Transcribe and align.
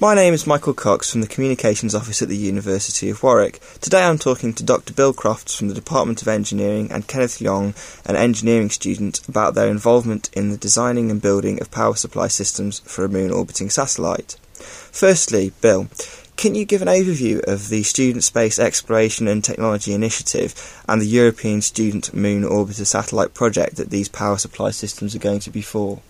My 0.00 0.14
name 0.14 0.32
is 0.32 0.46
Michael 0.46 0.74
Cox 0.74 1.10
from 1.10 1.22
the 1.22 1.26
Communications 1.26 1.92
Office 1.92 2.22
at 2.22 2.28
the 2.28 2.36
University 2.36 3.10
of 3.10 3.20
Warwick. 3.20 3.58
Today 3.80 4.04
I'm 4.04 4.16
talking 4.16 4.54
to 4.54 4.62
Dr. 4.62 4.94
Bill 4.94 5.12
Crofts 5.12 5.56
from 5.56 5.66
the 5.66 5.74
Department 5.74 6.22
of 6.22 6.28
Engineering 6.28 6.92
and 6.92 7.08
Kenneth 7.08 7.40
Leong, 7.40 7.74
an 8.08 8.14
engineering 8.14 8.70
student, 8.70 9.26
about 9.26 9.56
their 9.56 9.66
involvement 9.66 10.30
in 10.34 10.50
the 10.50 10.56
designing 10.56 11.10
and 11.10 11.20
building 11.20 11.60
of 11.60 11.72
power 11.72 11.96
supply 11.96 12.28
systems 12.28 12.78
for 12.78 13.04
a 13.04 13.08
moon 13.08 13.32
orbiting 13.32 13.70
satellite. 13.70 14.36
Firstly, 14.52 15.50
Bill, 15.60 15.88
can 16.36 16.54
you 16.54 16.64
give 16.64 16.80
an 16.80 16.86
overview 16.86 17.44
of 17.52 17.68
the 17.68 17.82
Student 17.82 18.22
Space 18.22 18.60
Exploration 18.60 19.26
and 19.26 19.42
Technology 19.42 19.94
Initiative 19.94 20.80
and 20.88 21.02
the 21.02 21.06
European 21.06 21.60
Student 21.60 22.14
Moon 22.14 22.44
Orbiter 22.44 22.86
Satellite 22.86 23.34
project 23.34 23.74
that 23.74 23.90
these 23.90 24.08
power 24.08 24.38
supply 24.38 24.70
systems 24.70 25.16
are 25.16 25.18
going 25.18 25.40
to 25.40 25.50
be 25.50 25.60
for? 25.60 26.00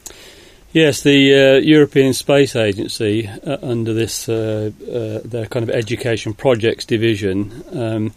Yes, 0.79 1.03
the 1.03 1.35
uh, 1.35 1.59
European 1.59 2.13
Space 2.13 2.55
Agency, 2.55 3.27
uh, 3.27 3.57
under 3.63 3.93
this 3.93 4.29
uh, 4.29 4.71
uh 4.87 5.19
their 5.25 5.47
kind 5.47 5.69
of 5.69 5.71
education 5.71 6.35
projects 6.35 6.85
division, 6.85 7.65
um, 7.73 8.15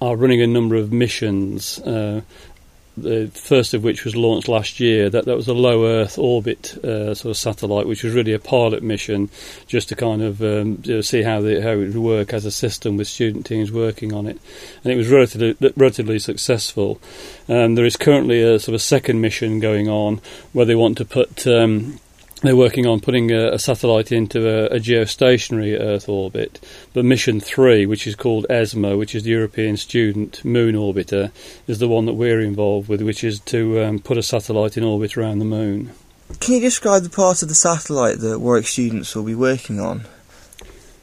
are 0.00 0.16
running 0.16 0.42
a 0.42 0.46
number 0.48 0.74
of 0.74 0.92
missions 0.92 1.78
uh, 1.78 2.22
the 3.02 3.30
first 3.34 3.74
of 3.74 3.82
which 3.82 4.04
was 4.04 4.14
launched 4.16 4.48
last 4.48 4.80
year. 4.80 5.10
That 5.10 5.24
that 5.24 5.36
was 5.36 5.48
a 5.48 5.54
low 5.54 5.84
Earth 5.86 6.18
orbit 6.18 6.76
uh, 6.84 7.14
sort 7.14 7.30
of 7.30 7.36
satellite, 7.36 7.86
which 7.86 8.04
was 8.04 8.14
really 8.14 8.32
a 8.32 8.38
pilot 8.38 8.82
mission, 8.82 9.30
just 9.66 9.88
to 9.88 9.96
kind 9.96 10.22
of 10.22 10.40
um, 10.42 10.82
you 10.84 10.96
know, 10.96 11.00
see 11.00 11.22
how 11.22 11.40
the, 11.40 11.60
how 11.60 11.70
it 11.70 11.76
would 11.76 11.96
work 11.96 12.32
as 12.32 12.44
a 12.44 12.50
system 12.50 12.96
with 12.96 13.08
student 13.08 13.46
teams 13.46 13.72
working 13.72 14.12
on 14.12 14.26
it, 14.26 14.38
and 14.84 14.92
it 14.92 14.96
was 14.96 15.08
relatively 15.08 15.72
relatively 15.76 16.18
successful. 16.18 17.00
Um, 17.48 17.74
there 17.74 17.84
is 17.84 17.96
currently 17.96 18.42
a 18.42 18.58
sort 18.58 18.74
of 18.74 18.82
second 18.82 19.20
mission 19.20 19.60
going 19.60 19.88
on 19.88 20.20
where 20.52 20.66
they 20.66 20.74
want 20.74 20.98
to 20.98 21.04
put 21.04 21.46
um, 21.46 21.98
they're 22.42 22.56
working 22.56 22.86
on 22.86 23.00
putting 23.00 23.30
a, 23.30 23.52
a 23.52 23.58
satellite 23.58 24.12
into 24.12 24.48
a, 24.48 24.76
a, 24.76 24.80
geostationary 24.80 25.78
Earth 25.78 26.08
orbit. 26.08 26.60
But 26.94 27.04
mission 27.04 27.40
three, 27.40 27.86
which 27.86 28.06
is 28.06 28.14
called 28.14 28.46
ESMO, 28.48 28.96
which 28.96 29.14
is 29.14 29.24
the 29.24 29.30
European 29.30 29.76
Student 29.76 30.44
Moon 30.44 30.74
Orbiter, 30.74 31.32
is 31.66 31.78
the 31.78 31.88
one 31.88 32.06
that 32.06 32.14
we're 32.14 32.40
involved 32.40 32.88
with, 32.88 33.02
which 33.02 33.22
is 33.24 33.40
to 33.40 33.82
um, 33.82 33.98
put 33.98 34.18
a 34.18 34.22
satellite 34.22 34.76
in 34.76 34.84
orbit 34.84 35.16
around 35.16 35.38
the 35.38 35.44
moon. 35.44 35.90
Can 36.38 36.54
you 36.54 36.60
describe 36.60 37.02
the 37.02 37.10
part 37.10 37.42
of 37.42 37.48
the 37.48 37.54
satellite 37.54 38.20
that 38.20 38.38
Warwick 38.38 38.66
students 38.66 39.14
will 39.14 39.24
be 39.24 39.34
working 39.34 39.80
on? 39.80 40.02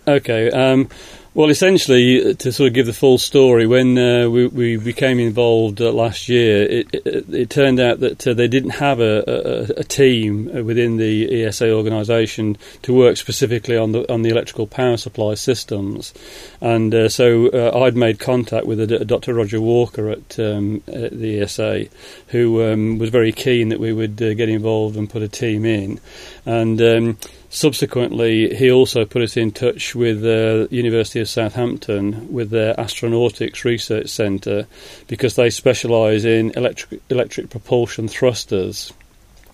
Okay. 0.08 0.50
Um, 0.50 0.90
well, 1.38 1.52
essentially, 1.52 2.32
uh, 2.32 2.34
to 2.34 2.52
sort 2.52 2.70
of 2.70 2.74
give 2.74 2.88
the 2.88 2.94
full 2.94 3.20
story, 3.20 3.68
when 3.68 3.96
uh, 3.96 4.28
we, 4.28 4.48
we, 4.48 4.76
became 4.76 5.20
involved 5.20 5.80
uh, 5.80 5.92
last 5.92 6.28
year, 6.28 6.64
it, 6.64 6.88
it, 6.92 7.30
it, 7.32 7.50
turned 7.52 7.80
out 7.80 8.00
that 8.00 8.26
uh, 8.26 8.34
they 8.34 8.48
didn't 8.48 8.72
have 8.72 9.00
a, 9.00 9.24
a, 9.28 9.82
a, 9.82 9.84
team 9.84 10.46
within 10.66 10.98
the 10.98 11.46
ESA 11.46 11.72
organisation 11.72 12.58
to 12.82 12.92
work 12.92 13.18
specifically 13.18 13.78
on 13.78 13.92
the 13.92 14.12
on 14.12 14.24
the 14.24 14.30
electrical 14.30 14.66
power 14.66 14.98
supply 14.98 15.36
systems, 15.36 16.12
and 16.60 16.96
uh, 16.96 17.08
so 17.08 17.50
uh, 17.50 17.82
I'd 17.84 17.96
made 17.96 18.20
contact 18.20 18.66
with 18.66 18.80
a, 18.80 19.06
Dr. 19.06 19.36
Roger 19.36 19.62
Walker 19.62 20.10
at, 20.10 20.40
um, 20.40 20.82
at 20.88 21.12
the 21.12 21.42
ESA, 21.42 21.86
who 22.30 22.64
um, 22.64 22.98
was 22.98 23.12
very 23.12 23.32
keen 23.32 23.70
that 23.70 23.80
we 23.80 23.94
would 23.94 24.18
get 24.18 24.50
involved 24.50 24.98
and 24.98 25.08
put 25.08 25.22
a 25.22 25.28
team 25.28 25.66
in, 25.66 26.00
and. 26.48 26.82
Um, 26.82 27.18
Subsequently, 27.50 28.54
he 28.56 28.70
also 28.70 29.06
put 29.06 29.22
us 29.22 29.38
in 29.38 29.52
touch 29.52 29.96
with 29.96 30.22
the 30.22 30.68
University 30.70 31.22
of 31.22 31.30
Southampton 31.30 32.32
with 32.32 32.50
their 32.50 32.74
Astronautics 32.76 33.64
Research 33.64 34.10
Centre 34.10 34.68
because 35.08 35.36
they 35.36 35.50
specialise 35.50 36.26
in 36.26 36.52
electric, 36.52 37.02
electric 37.10 37.50
propulsion 37.50 38.08
thrusters 38.10 38.92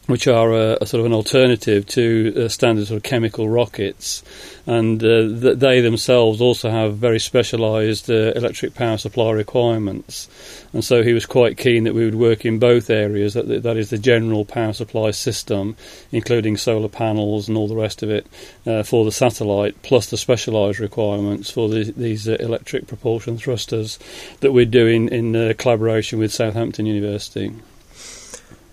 which 0.08 0.28
are 0.28 0.52
a, 0.52 0.78
a, 0.82 0.86
sort 0.86 1.00
of 1.00 1.06
an 1.06 1.14
alternative 1.14 1.86
to 1.86 2.34
uh, 2.36 2.48
standard 2.50 2.88
sort 2.88 2.98
of 2.98 3.04
chemical 3.04 3.48
rockets, 3.48 4.22
and 4.68 5.02
uh, 5.02 5.22
th- 5.22 5.58
they 5.58 5.80
themselves 5.80 6.42
also 6.42 6.70
have 6.70 6.98
very 6.98 7.20
specialised 7.20 8.10
uh, 8.10 8.34
electric 8.36 8.74
power 8.74 8.98
supply 8.98 9.32
requirements. 9.32 10.30
And 10.74 10.84
so 10.84 11.04
he 11.04 11.14
was 11.14 11.26
quite 11.26 11.58
keen 11.58 11.86
that 11.86 11.94
we 11.94 12.04
would 12.04 12.16
work 12.16 12.46
in 12.46 12.60
both 12.60 12.90
areas. 12.90 13.34
That 13.34 13.64
that 13.64 13.78
is 13.78 13.92
the 13.92 13.98
general 13.98 14.44
power 14.44 14.74
supply 14.74 15.12
system, 15.12 15.78
including 16.12 16.58
solar 16.58 16.90
panels 16.90 17.48
and 17.48 17.58
all 17.58 17.70
the 17.70 17.76
rest 17.76 18.04
of 18.04 18.10
it, 18.10 18.28
uh, 18.66 18.84
for 18.84 19.06
the 19.06 19.12
satellite, 19.12 19.82
plus 19.84 20.08
the 20.08 20.18
specialised 20.18 20.80
requirements 20.80 21.50
for 21.50 21.70
the, 21.70 21.94
these 21.96 22.28
uh, 22.28 22.36
electric 22.42 22.88
propulsion 22.88 23.38
thrusters 23.38 24.00
that 24.42 24.52
we're 24.52 24.66
doing 24.66 25.08
in 25.08 25.34
uh, 25.34 25.54
collaboration 25.58 26.20
with 26.20 26.34
Southampton 26.34 26.86
University. 26.86 27.54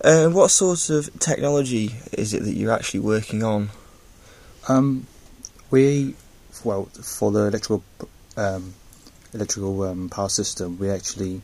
And 0.03 0.33
uh, 0.33 0.37
what 0.37 0.51
sort 0.51 0.89
of 0.89 1.21
technology 1.21 1.95
is 2.13 2.33
it 2.33 2.43
that 2.45 2.55
you're 2.55 2.73
actually 2.73 3.01
working 3.01 3.43
on? 3.43 3.69
Um, 4.67 5.07
we, 5.71 6.15
well, 6.65 6.87
for 6.87 7.31
the 7.31 7.47
electrical 7.47 7.85
um, 8.37 8.75
electrical 9.35 9.83
um, 9.83 10.09
power 10.09 10.31
system, 10.31 10.79
we 10.79 10.91
actually 10.91 11.43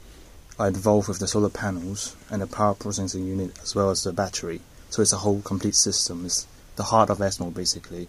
are 0.58 0.68
involved 0.68 1.08
with 1.08 1.18
the 1.18 1.28
solar 1.28 1.50
panels 1.50 2.16
and 2.30 2.40
the 2.40 2.46
power 2.46 2.74
processing 2.74 3.26
unit 3.26 3.58
as 3.62 3.74
well 3.74 3.90
as 3.90 4.04
the 4.04 4.12
battery. 4.12 4.60
So 4.88 5.02
it's 5.02 5.12
a 5.12 5.18
whole 5.18 5.42
complete 5.42 5.74
system. 5.74 6.24
It's 6.24 6.46
the 6.76 6.84
heart 6.84 7.10
of 7.10 7.20
ESMO 7.20 7.50
basically. 7.50 8.08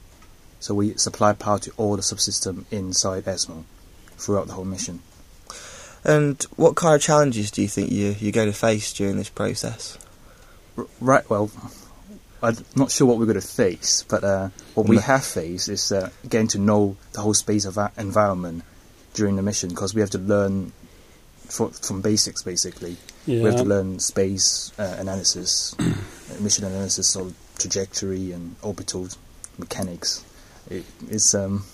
So 0.62 0.74
we 0.74 0.94
supply 0.96 1.34
power 1.34 1.59
to 1.59 1.72
all 1.75 1.97
the 1.97 2.02
subsystem 2.02 2.63
inside 2.72 3.28
ESMO 3.28 3.66
throughout 4.18 4.47
the 4.47 4.53
whole 4.53 4.66
mission. 4.66 5.02
And 6.06 6.41
what 6.56 6.75
kind 6.75 6.96
of 6.96 7.02
challenges 7.02 7.52
do 7.52 7.62
you 7.62 7.68
think 7.68 7.91
you, 7.91 8.16
you're 8.18 8.31
going 8.31 8.52
to 8.52 8.57
face 8.57 8.94
during 8.94 9.18
this 9.18 9.30
process? 9.30 9.97
Right, 11.02 11.28
well, 11.30 11.52
I'm 12.42 12.56
not 12.76 12.92
sure 12.92 13.08
what 13.08 13.18
we're 13.18 13.26
going 13.26 13.42
to 13.42 13.48
face, 13.48 14.04
but 14.08 14.24
uh, 14.24 14.50
what 14.76 14.88
we 14.88 14.98
have 14.98 15.26
faced 15.26 15.70
is 15.70 15.92
uh, 15.92 16.10
getting 16.28 16.48
to 16.50 16.60
know 16.60 16.96
the 17.14 17.22
whole 17.22 17.34
space 17.34 17.66
of 17.66 17.78
environment 17.98 18.64
during 19.14 19.36
the 19.36 19.42
mission 19.42 19.70
because 19.70 19.96
we 19.96 20.02
have 20.02 20.12
to 20.12 20.20
learn 20.20 20.72
for, 21.50 21.70
from 21.70 22.02
basics 22.02 22.44
basically. 22.44 22.98
Yeah. 23.26 23.40
We 23.40 23.46
have 23.46 23.58
to 23.58 23.66
learn 23.66 24.00
space 24.00 24.72
uh, 24.78 24.98
analysis, 25.00 25.76
mission 26.40 26.66
analysis, 26.66 27.16
of 27.16 27.36
trajectory 27.58 28.32
and 28.32 28.56
orbital 28.62 29.08
mechanics. 29.58 30.24
It, 30.70 30.86
it's 31.10 31.34
um, 31.34 31.66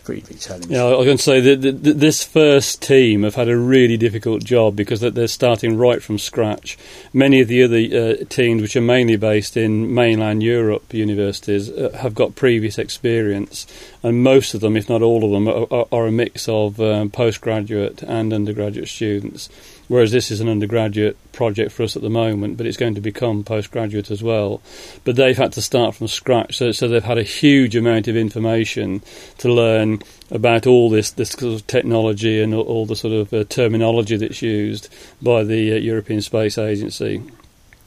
pretty 0.00 0.22
big 0.22 0.40
challenge. 0.40 0.66
Yeah, 0.66 0.84
I 0.84 0.96
was 0.96 1.06
going 1.06 1.16
to 1.16 1.22
say 1.22 1.54
that 1.54 1.82
this 1.82 2.24
first 2.24 2.82
team 2.82 3.22
have 3.22 3.34
had 3.34 3.48
a 3.48 3.56
really 3.56 3.96
difficult 3.96 4.44
job 4.44 4.76
because 4.76 5.00
they're 5.00 5.28
starting 5.28 5.76
right 5.76 6.02
from 6.02 6.18
scratch. 6.18 6.78
Many 7.12 7.40
of 7.40 7.48
the 7.48 7.62
other 7.62 7.76
uh, 7.76 8.24
teams, 8.28 8.62
which 8.62 8.76
are 8.76 8.80
mainly 8.80 9.16
based 9.16 9.56
in 9.56 9.92
mainland 9.94 10.42
Europe 10.42 10.92
universities, 10.92 11.70
uh, 11.70 11.90
have 12.00 12.14
got 12.14 12.34
previous 12.34 12.78
experience, 12.78 13.66
and 14.02 14.22
most 14.22 14.54
of 14.54 14.60
them, 14.60 14.76
if 14.76 14.88
not 14.88 15.02
all 15.02 15.24
of 15.24 15.30
them, 15.30 15.48
are, 15.48 15.86
are 15.92 16.06
a 16.06 16.12
mix 16.12 16.48
of 16.48 16.80
um, 16.80 17.10
postgraduate 17.10 18.02
and 18.02 18.32
undergraduate 18.32 18.88
students 18.88 19.48
whereas 19.90 20.12
this 20.12 20.30
is 20.30 20.40
an 20.40 20.48
undergraduate 20.48 21.16
project 21.32 21.72
for 21.72 21.82
us 21.82 21.96
at 21.96 22.02
the 22.02 22.08
moment, 22.08 22.56
but 22.56 22.64
it's 22.64 22.76
going 22.76 22.94
to 22.94 23.00
become 23.00 23.42
postgraduate 23.42 24.08
as 24.08 24.22
well. 24.22 24.62
But 25.02 25.16
they've 25.16 25.36
had 25.36 25.52
to 25.54 25.60
start 25.60 25.96
from 25.96 26.06
scratch, 26.06 26.56
so, 26.56 26.70
so 26.70 26.86
they've 26.86 27.02
had 27.02 27.18
a 27.18 27.24
huge 27.24 27.74
amount 27.74 28.06
of 28.06 28.14
information 28.14 29.02
to 29.38 29.52
learn 29.52 30.00
about 30.30 30.64
all 30.68 30.90
this 30.90 31.10
this 31.10 31.30
sort 31.30 31.54
of 31.54 31.66
technology 31.66 32.40
and 32.40 32.54
all, 32.54 32.86
the 32.86 32.94
sort 32.94 33.14
of 33.14 33.34
uh, 33.34 33.42
terminology 33.48 34.16
that's 34.16 34.42
used 34.42 34.88
by 35.20 35.42
the 35.42 35.72
uh, 35.72 35.76
European 35.76 36.22
Space 36.22 36.56
Agency. 36.56 37.20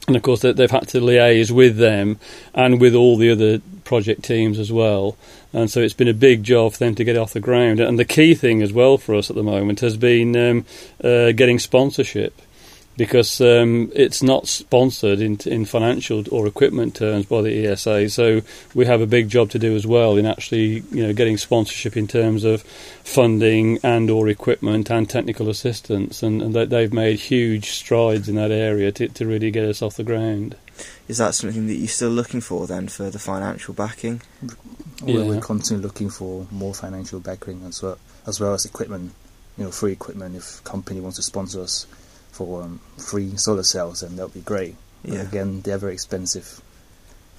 And 0.06 0.14
of 0.14 0.20
course, 0.20 0.42
they've 0.42 0.70
had 0.70 0.88
to 0.88 1.00
liaise 1.00 1.50
with 1.50 1.78
them 1.78 2.18
and 2.52 2.82
with 2.82 2.94
all 2.94 3.16
the 3.16 3.30
other 3.30 3.60
project 3.84 4.24
teams 4.24 4.58
as 4.58 4.70
well. 4.70 5.16
And 5.54 5.70
so 5.70 5.80
it's 5.80 5.94
been 5.94 6.08
a 6.08 6.14
big 6.14 6.42
job 6.42 6.72
for 6.72 6.78
them 6.78 6.96
to 6.96 7.04
get 7.04 7.16
off 7.16 7.32
the 7.32 7.40
ground. 7.40 7.78
And 7.78 7.96
the 7.98 8.04
key 8.04 8.34
thing 8.34 8.60
as 8.60 8.72
well 8.72 8.98
for 8.98 9.14
us 9.14 9.30
at 9.30 9.36
the 9.36 9.42
moment 9.42 9.80
has 9.80 9.96
been 9.96 10.36
um, 10.36 10.66
uh, 11.02 11.30
getting 11.30 11.60
sponsorship 11.60 12.42
because 12.96 13.40
um, 13.40 13.90
it's 13.94 14.22
not 14.22 14.46
sponsored 14.46 15.20
in, 15.20 15.38
in 15.46 15.64
financial 15.64 16.24
or 16.30 16.46
equipment 16.46 16.96
terms 16.96 17.26
by 17.26 17.42
the 17.42 17.66
ESA. 17.66 18.08
So 18.08 18.42
we 18.74 18.86
have 18.86 19.00
a 19.00 19.06
big 19.06 19.28
job 19.28 19.50
to 19.50 19.58
do 19.58 19.74
as 19.74 19.86
well 19.86 20.16
in 20.16 20.26
actually, 20.26 20.82
you 20.90 21.06
know, 21.06 21.12
getting 21.12 21.36
sponsorship 21.36 21.96
in 21.96 22.06
terms 22.06 22.44
of 22.44 22.62
funding 22.62 23.78
and 23.82 24.10
or 24.10 24.28
equipment 24.28 24.90
and 24.90 25.08
technical 25.08 25.48
assistance. 25.48 26.22
And, 26.22 26.42
and 26.42 26.54
they've 26.54 26.92
made 26.92 27.18
huge 27.18 27.70
strides 27.70 28.28
in 28.28 28.36
that 28.36 28.50
area 28.50 28.92
to, 28.92 29.08
to 29.08 29.26
really 29.26 29.50
get 29.50 29.64
us 29.64 29.82
off 29.82 29.96
the 29.96 30.04
ground. 30.04 30.56
Is 31.08 31.18
that 31.18 31.34
something 31.34 31.66
that 31.66 31.74
you're 31.74 31.88
still 31.88 32.10
looking 32.10 32.40
for 32.40 32.66
then 32.66 32.88
for 32.88 33.10
the 33.10 33.18
financial 33.18 33.74
backing? 33.74 34.22
Yeah. 35.04 35.24
We're 35.24 35.40
constantly 35.40 35.86
looking 35.86 36.10
for 36.10 36.46
more 36.50 36.74
financial 36.74 37.20
backing 37.20 37.62
as 37.66 37.82
well, 37.82 37.98
as 38.26 38.40
well 38.40 38.54
as 38.54 38.64
equipment. 38.64 39.12
You 39.56 39.64
know, 39.64 39.70
free 39.70 39.92
equipment 39.92 40.34
if 40.34 40.64
company 40.64 41.00
wants 41.00 41.16
to 41.18 41.22
sponsor 41.22 41.60
us 41.62 41.86
for 42.32 42.62
um, 42.62 42.80
free 42.98 43.36
solar 43.36 43.62
cells, 43.62 44.02
and 44.02 44.18
that 44.18 44.24
would 44.24 44.34
be 44.34 44.40
great. 44.40 44.74
Yeah. 45.04 45.20
Again, 45.20 45.60
they're 45.60 45.78
very 45.78 45.92
expensive. 45.92 46.60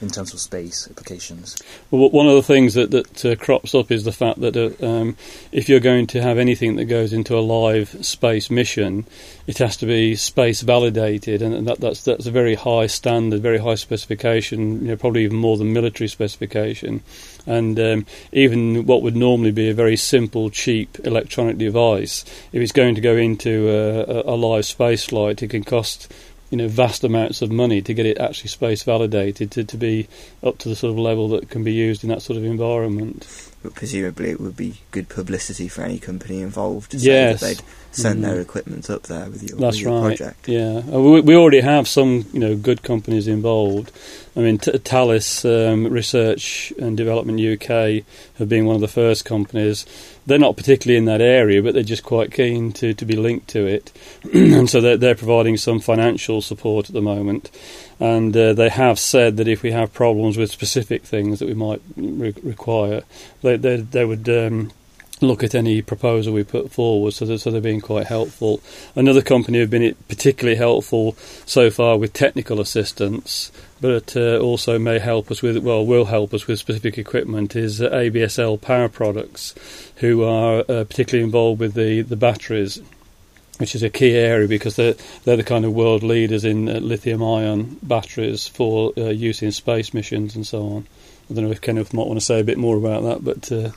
In 0.01 0.09
terms 0.09 0.33
of 0.33 0.39
space 0.39 0.88
applications. 0.89 1.57
Well, 1.89 2.09
one 2.09 2.27
of 2.27 2.36
the 2.36 2.44
things 2.44 2.74
that, 2.74 2.92
that 2.92 3.25
uh, 3.25 3.36
crops 3.36 3.74
up 3.74 3.92
is 3.92 4.03
the 4.03 4.12
fact 4.12 4.42
that 4.42 4.57
uh, 4.57 4.86
um, 4.86 5.15
if 5.51 5.69
you're 5.69 5.80
going 5.80 6.07
to 6.07 6.21
have 6.21 6.38
anything 6.38 6.75
that 6.75 6.86
goes 6.86 7.13
into 7.13 7.38
a 7.38 7.39
live 7.39 8.06
space 8.06 8.50
mission, 8.50 9.06
it 9.47 9.57
has 9.59 9.77
to 9.77 9.86
be 9.86 10.15
space 10.15 10.62
validated, 10.62 11.42
and 11.42 11.65
that, 11.68 11.80
that's 11.80 12.03
that's 12.03 12.25
a 12.25 12.31
very 12.31 12.56
high 12.56 12.88
standard, 12.88 13.42
very 13.42 13.59
high 13.59 13.75
specification, 13.75 14.81
you 14.81 14.88
know, 14.89 14.97
probably 14.97 15.24
even 15.24 15.38
more 15.38 15.57
than 15.57 15.71
military 15.71 16.07
specification. 16.07 17.01
And 17.47 17.80
um, 17.80 18.06
even 18.31 18.86
what 18.86 19.03
would 19.03 19.15
normally 19.15 19.51
be 19.51 19.69
a 19.69 19.74
very 19.74 19.95
simple, 19.95 20.50
cheap 20.50 20.97
electronic 21.03 21.57
device, 21.57 22.25
if 22.51 22.62
it's 22.62 22.71
going 22.71 22.95
to 22.95 23.01
go 23.01 23.15
into 23.15 23.69
a, 23.69 24.33
a 24.33 24.36
live 24.36 24.65
space 24.65 25.06
flight, 25.06 25.44
it 25.44 25.51
can 25.51 25.63
cost 25.63 26.12
you 26.56 26.62
know 26.62 26.69
vast 26.69 27.04
amounts 27.04 27.42
of 27.42 27.52
money 27.52 27.81
to 27.81 27.94
get 27.94 28.06
it 28.06 28.18
actually 28.18 28.48
space 28.48 28.84
validated 28.84 29.52
to, 29.52 29.66
to 29.66 29.75
be 29.75 30.07
up 30.42 30.57
to 30.57 30.69
the 30.69 30.75
sort 30.75 30.90
of 30.90 30.98
level 30.98 31.28
that 31.28 31.50
can 31.50 31.66
be 31.66 31.74
used 31.74 32.02
in 32.02 32.10
that 32.10 32.22
sort 32.22 32.38
of 32.38 32.46
environment. 32.46 33.52
But 33.65 33.73
presumably, 33.73 34.29
it 34.29 34.39
would 34.39 34.56
be 34.56 34.81
good 34.91 35.09
publicity 35.09 35.67
for 35.67 35.81
any 35.81 35.97
company 35.97 36.44
involved 36.44 36.94
yes. 36.94 37.41
they'd 37.41 37.62
send 37.89 38.19
mm. 38.19 38.27
their 38.27 38.39
equipment 38.39 38.91
up 38.91 39.01
there 39.03 39.27
with 39.27 39.41
your, 39.41 39.57
That's 39.57 39.77
with 39.77 39.85
your 39.85 40.01
right. 40.01 40.15
project. 40.15 40.47
Yeah, 40.47 40.83
uh, 40.94 41.00
we, 41.00 41.21
we, 41.21 41.35
already 41.35 41.62
have 41.62 41.88
some 41.88 42.27
you 42.31 42.39
know 42.39 42.56
good 42.56 42.83
companies 42.83 43.27
involved. 43.27 43.91
I 44.38 44.41
mean, 44.41 44.59
T- 44.59 44.77
Thales 44.77 45.44
um, 45.45 45.88
Research 45.88 46.73
and 46.77 46.95
Development 46.95 47.41
UK 47.41 48.06
have 48.38 48.47
been 48.47 48.67
one 48.67 48.75
of 48.75 48.81
the 48.81 48.88
first 48.88 49.25
companies 49.25 49.88
they're 50.25 50.39
not 50.39 50.57
particularly 50.57 50.97
in 50.97 51.06
that 51.06 51.21
area, 51.21 51.61
but 51.61 51.73
they're 51.73 51.83
just 51.83 52.03
quite 52.03 52.31
keen 52.31 52.71
to, 52.73 52.94
to 52.94 53.06
be 53.06 53.15
linked 53.15 53.47
to 53.50 53.65
it, 53.65 53.91
and 54.33 54.69
so 54.69 54.81
they're, 54.81 54.97
they're 54.97 55.15
providing 55.15 55.57
some 55.57 55.79
financial 55.79 56.41
support 56.41 56.89
at 56.89 56.94
the 56.94 57.01
moment. 57.01 57.51
And 58.00 58.36
uh, 58.36 58.53
they 58.53 58.69
have 58.69 59.00
said 59.00 59.38
that 59.38 59.47
if 59.47 59.63
we 59.63 59.71
have 59.71 59.94
problems 59.94 60.38
with 60.38 60.51
specific 60.51 61.03
things 61.03 61.39
that 61.39 61.47
we 61.47 61.53
might 61.53 61.81
re- 61.95 62.33
require, 62.44 63.03
they 63.42 63.57
they, 63.57 63.77
they 63.77 64.06
would. 64.06 64.27
Um, 64.30 64.71
look 65.21 65.44
at 65.44 65.56
any 65.56 65.81
proposal 65.81 66.33
we 66.33 66.44
put 66.44 66.71
forward, 66.71 67.13
so, 67.13 67.38
so 67.38 67.50
they're 67.50 67.62
being 67.62 67.81
quite 67.81 68.07
helpful. 68.07 68.62
Another 68.95 69.21
company 69.21 69.59
have 69.59 69.69
been 69.69 69.95
particularly 70.07 70.57
helpful 70.57 71.13
so 71.45 71.69
far 71.69 71.97
with 71.97 72.13
technical 72.13 72.59
assistance, 72.59 73.51
but 73.80 74.15
uh, 74.18 74.38
also 74.38 74.77
may 74.77 75.00
help 75.00 75.31
us 75.31 75.42
with 75.42 75.57
well 75.59 75.86
will 75.86 76.06
help 76.06 76.33
us 76.33 76.47
with 76.47 76.59
specific 76.59 76.97
equipment 76.97 77.56
is 77.56 77.81
uh, 77.81 77.89
ABSL 77.89 78.59
Power 78.62 78.89
Products, 78.89 79.56
who 79.97 80.24
are 80.24 80.59
uh, 80.59 80.83
particularly 80.83 81.24
involved 81.24 81.59
with 81.59 81.74
the 81.74 82.01
the 82.01 82.18
batteries. 82.18 82.81
Which 83.57 83.74
is 83.74 83.84
a 83.84 83.90
key 83.90 84.16
area 84.16 84.48
because 84.48 84.75
they're 84.75 84.96
they're 85.24 85.38
the 85.38 85.44
kind 85.44 85.63
of 85.63 85.74
world 85.74 86.04
leaders 86.04 86.44
in 86.44 86.68
uh, 86.68 86.74
lithium-ion 86.80 87.80
batteries 87.81 88.48
for 88.48 88.92
uh, 88.98 89.10
use 89.10 89.42
in 89.42 89.52
space 89.52 89.94
missions 89.94 90.36
and 90.36 90.46
so 90.46 90.63
on. 90.68 90.88
I 91.30 91.34
don't 91.34 91.46
know 91.46 91.52
if 91.52 91.62
Kenneth 91.62 91.94
might 91.94 92.06
want 92.06 92.19
to 92.19 92.25
say 92.25 92.40
a 92.40 92.44
bit 92.44 92.57
more 92.57 92.78
about 92.78 93.04
that, 93.04 93.24
but 93.24 93.52
uh, 93.52 93.72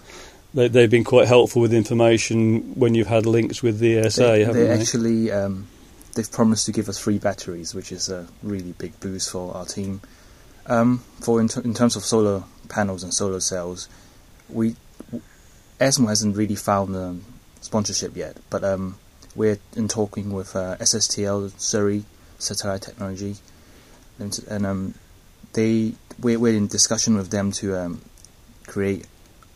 they, 0.53 0.69
they've 0.69 0.91
been 0.91 1.05
quite 1.05 1.29
helpful 1.29 1.63
with 1.63 1.73
information 1.73 2.75
when 2.75 2.95
you've 2.95 3.07
had 3.07 3.25
links 3.25 3.63
with 3.63 3.79
the 3.79 3.99
ESA, 3.99 4.21
they, 4.21 4.45
haven't 4.45 4.61
they? 4.61 4.67
they? 4.67 4.81
actually 4.81 5.31
um, 5.31 5.69
they've 6.15 6.31
promised 6.31 6.67
to 6.67 6.73
give 6.73 6.89
us 6.89 6.99
free 6.99 7.19
batteries, 7.19 7.75
which 7.75 7.93
is 7.93 8.09
a 8.09 8.27
really 8.43 8.73
big 8.73 8.99
boost 9.01 9.31
for 9.31 9.55
our 9.55 9.65
team. 9.65 10.01
Um, 10.67 10.99
for 11.21 11.41
in, 11.41 11.49
t- 11.49 11.61
in, 11.65 11.73
terms 11.73 11.97
of 11.97 12.05
solar 12.05 12.45
panels 12.69 13.03
and 13.03 13.15
solar 13.15 13.41
cells, 13.41 13.89
we 14.49 14.77
ESMO 15.81 16.09
hasn't 16.09 16.37
really 16.37 16.57
found 16.57 16.95
um, 16.97 17.25
sponsorship 17.61 18.17
yet, 18.17 18.37
but 18.51 18.65
um, 18.65 18.99
we're 19.35 19.59
in 19.77 19.89
talking 19.89 20.33
with 20.33 20.57
uh, 20.57 20.77
SSTL 20.79 21.59
Surrey 21.59 22.05
Satellite 22.39 22.83
Technology, 22.83 23.37
and, 24.19 24.39
and 24.49 24.67
um, 24.67 24.95
they 25.53 25.95
we're, 26.21 26.39
we're, 26.39 26.55
in 26.57 26.67
discussion 26.67 27.17
with 27.17 27.31
them 27.31 27.53
to 27.53 27.77
um, 27.77 28.01
create 28.67 29.07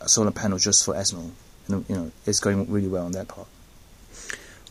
a 0.01 0.09
solar 0.09 0.31
panel 0.31 0.57
just 0.57 0.85
for 0.85 0.95
ESMO. 0.95 1.31
And, 1.67 1.85
you 1.87 1.95
know, 1.95 2.11
it's 2.25 2.39
going 2.39 2.69
really 2.71 2.87
well 2.87 3.05
on 3.05 3.13
that 3.13 3.27
part. 3.27 3.47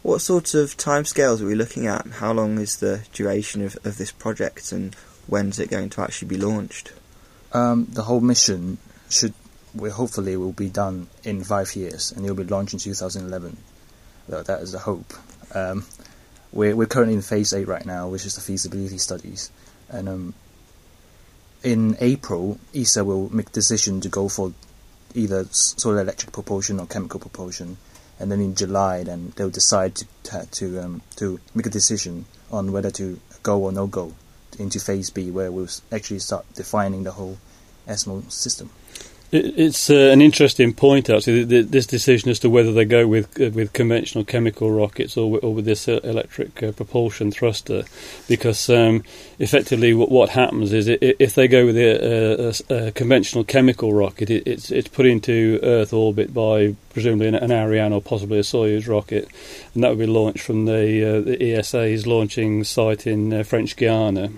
What 0.02 0.20
sorts 0.20 0.54
of 0.54 0.76
timescales 0.76 1.40
are 1.40 1.46
we 1.46 1.54
looking 1.54 1.86
at? 1.86 2.06
How 2.06 2.32
long 2.32 2.58
is 2.58 2.76
the 2.76 3.06
duration 3.12 3.64
of, 3.64 3.76
of 3.84 3.98
this 3.98 4.10
project, 4.10 4.72
and 4.72 4.94
when's 5.26 5.60
it 5.60 5.70
going 5.70 5.90
to 5.90 6.02
actually 6.02 6.28
be 6.28 6.38
launched? 6.38 6.92
Um, 7.52 7.86
the 7.90 8.02
whole 8.02 8.20
mission 8.20 8.78
should, 9.08 9.34
well, 9.74 9.92
hopefully, 9.92 10.36
will 10.36 10.52
be 10.52 10.68
done 10.68 11.06
in 11.22 11.44
five 11.44 11.76
years, 11.76 12.10
and 12.10 12.26
it 12.26 12.28
will 12.28 12.44
be 12.44 12.50
launched 12.50 12.74
in 12.74 12.80
2011. 12.80 13.56
That 14.28 14.60
is 14.62 14.72
the 14.72 14.78
hope. 14.78 15.12
Um, 15.54 15.84
we're, 16.52 16.76
we're 16.76 16.86
currently 16.86 17.14
in 17.14 17.22
phase 17.22 17.52
A 17.52 17.64
right 17.64 17.84
now, 17.84 18.08
which 18.08 18.24
is 18.26 18.34
the 18.34 18.40
feasibility 18.40 18.98
studies, 18.98 19.50
and 19.88 20.08
um, 20.08 20.34
in 21.62 21.96
April, 22.00 22.58
ESA 22.74 23.04
will 23.04 23.32
make 23.34 23.52
decision 23.52 24.00
to 24.00 24.08
go 24.08 24.28
for 24.28 24.52
either 25.14 25.44
solar 25.50 26.00
electric 26.00 26.32
propulsion 26.32 26.80
or 26.80 26.86
chemical 26.86 27.20
propulsion 27.20 27.76
and 28.22 28.30
then 28.30 28.40
in 28.40 28.54
July, 28.54 29.02
then 29.02 29.32
they'll 29.34 29.50
decide 29.50 29.96
to 29.96 30.46
to 30.52 30.78
um, 30.78 31.02
to 31.16 31.40
make 31.54 31.66
a 31.66 31.70
decision 31.70 32.24
on 32.52 32.70
whether 32.70 32.90
to 32.92 33.18
go 33.42 33.64
or 33.64 33.72
no 33.72 33.88
go 33.88 34.14
into 34.60 34.78
phase 34.78 35.10
B, 35.10 35.32
where 35.32 35.50
we'll 35.50 35.68
actually 35.90 36.20
start 36.20 36.46
defining 36.54 37.02
the 37.02 37.10
whole 37.10 37.38
ESMO 37.88 38.22
system. 38.28 38.70
It's 39.34 39.88
uh, 39.88 39.94
an 39.94 40.20
interesting 40.20 40.74
point, 40.74 41.08
actually, 41.08 41.44
this 41.44 41.86
decision 41.86 42.30
as 42.30 42.38
to 42.40 42.50
whether 42.50 42.70
they 42.70 42.84
go 42.84 43.06
with 43.06 43.40
uh, 43.40 43.48
with 43.48 43.72
conventional 43.72 44.24
chemical 44.24 44.70
rockets 44.70 45.16
or, 45.16 45.40
or 45.42 45.54
with 45.54 45.64
this 45.64 45.88
uh, 45.88 46.00
electric 46.04 46.62
uh, 46.62 46.72
propulsion 46.72 47.30
thruster, 47.30 47.84
because 48.28 48.68
um, 48.68 49.02
effectively 49.38 49.94
what, 49.94 50.10
what, 50.10 50.28
happens 50.28 50.74
is 50.74 50.86
it, 50.86 50.98
if 51.18 51.34
they 51.34 51.48
go 51.48 51.64
with 51.64 51.78
a, 51.78 52.54
a, 52.68 52.88
a 52.88 52.92
conventional 52.92 53.42
chemical 53.42 53.94
rocket, 53.94 54.28
it, 54.28 54.46
it's 54.46 54.70
it's 54.70 54.88
put 54.88 55.06
into 55.06 55.58
Earth 55.62 55.94
orbit 55.94 56.34
by 56.34 56.76
presumably 56.90 57.28
an, 57.28 57.34
an, 57.34 57.50
Ariane 57.50 57.94
or 57.94 58.02
possibly 58.02 58.38
a 58.38 58.42
Soyuz 58.42 58.86
rocket, 58.86 59.28
and 59.72 59.82
that 59.82 59.88
would 59.88 59.98
be 59.98 60.06
launched 60.06 60.44
from 60.44 60.66
the, 60.66 61.08
uh, 61.08 61.20
the 61.22 61.54
ESA's 61.54 62.06
launching 62.06 62.64
site 62.64 63.06
in 63.06 63.32
uh, 63.32 63.42
French 63.44 63.76
Guiana 63.76 64.30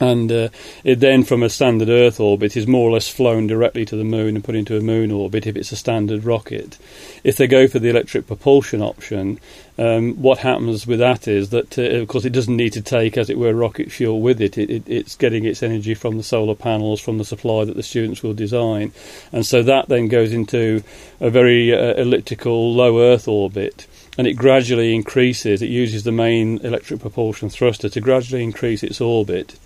and 0.00 0.30
uh, 0.30 0.48
it 0.84 1.00
then 1.00 1.24
from 1.24 1.42
a 1.42 1.48
standard 1.48 1.88
Earth 1.88 2.20
orbit 2.20 2.56
is 2.56 2.66
more 2.66 2.88
or 2.88 2.92
less 2.92 3.08
flown 3.08 3.46
directly 3.46 3.84
to 3.86 3.96
the 3.96 4.04
moon 4.04 4.34
and 4.34 4.44
put 4.44 4.54
into 4.54 4.76
a 4.76 4.82
moon 4.82 5.10
orbit 5.10 5.46
if 5.46 5.56
it's 5.56 5.72
a 5.72 5.76
standard 5.76 6.24
rocket. 6.24 6.76
If 7.24 7.36
they 7.36 7.46
go 7.46 7.66
for 7.66 7.78
the 7.78 7.88
electric 7.88 8.26
propulsion 8.26 8.82
option, 8.82 9.40
um, 9.78 10.14
what 10.16 10.38
happens 10.38 10.86
with 10.86 10.98
that 10.98 11.26
is 11.26 11.50
that, 11.50 11.78
uh, 11.78 11.82
of 11.82 12.08
course, 12.08 12.24
it 12.24 12.32
doesn't 12.32 12.56
need 12.56 12.74
to 12.74 12.82
take, 12.82 13.16
as 13.16 13.30
it 13.30 13.38
were, 13.38 13.54
rocket 13.54 13.90
fuel 13.90 14.20
with 14.20 14.40
it. 14.40 14.58
It, 14.58 14.70
it. 14.70 14.82
It's 14.86 15.16
getting 15.16 15.44
its 15.44 15.62
energy 15.62 15.94
from 15.94 16.16
the 16.16 16.22
solar 16.22 16.54
panels, 16.54 17.00
from 17.00 17.18
the 17.18 17.24
supply 17.24 17.64
that 17.64 17.76
the 17.76 17.82
students 17.82 18.22
will 18.22 18.34
design, 18.34 18.92
and 19.32 19.44
so 19.46 19.62
that 19.62 19.88
then 19.88 20.08
goes 20.08 20.32
into 20.32 20.82
a 21.20 21.30
very 21.30 21.74
uh, 21.74 21.94
elliptical 21.94 22.74
low 22.74 23.00
Earth 23.00 23.28
orbit 23.28 23.86
and 24.18 24.26
it 24.26 24.32
gradually 24.32 24.94
increases. 24.94 25.60
It 25.60 25.68
uses 25.68 26.04
the 26.04 26.12
main 26.12 26.58
electric 26.64 27.00
propulsion 27.00 27.50
thruster 27.50 27.90
to 27.90 28.00
gradually 28.00 28.42
increase 28.42 28.82
its 28.82 28.98
orbit 28.98 29.58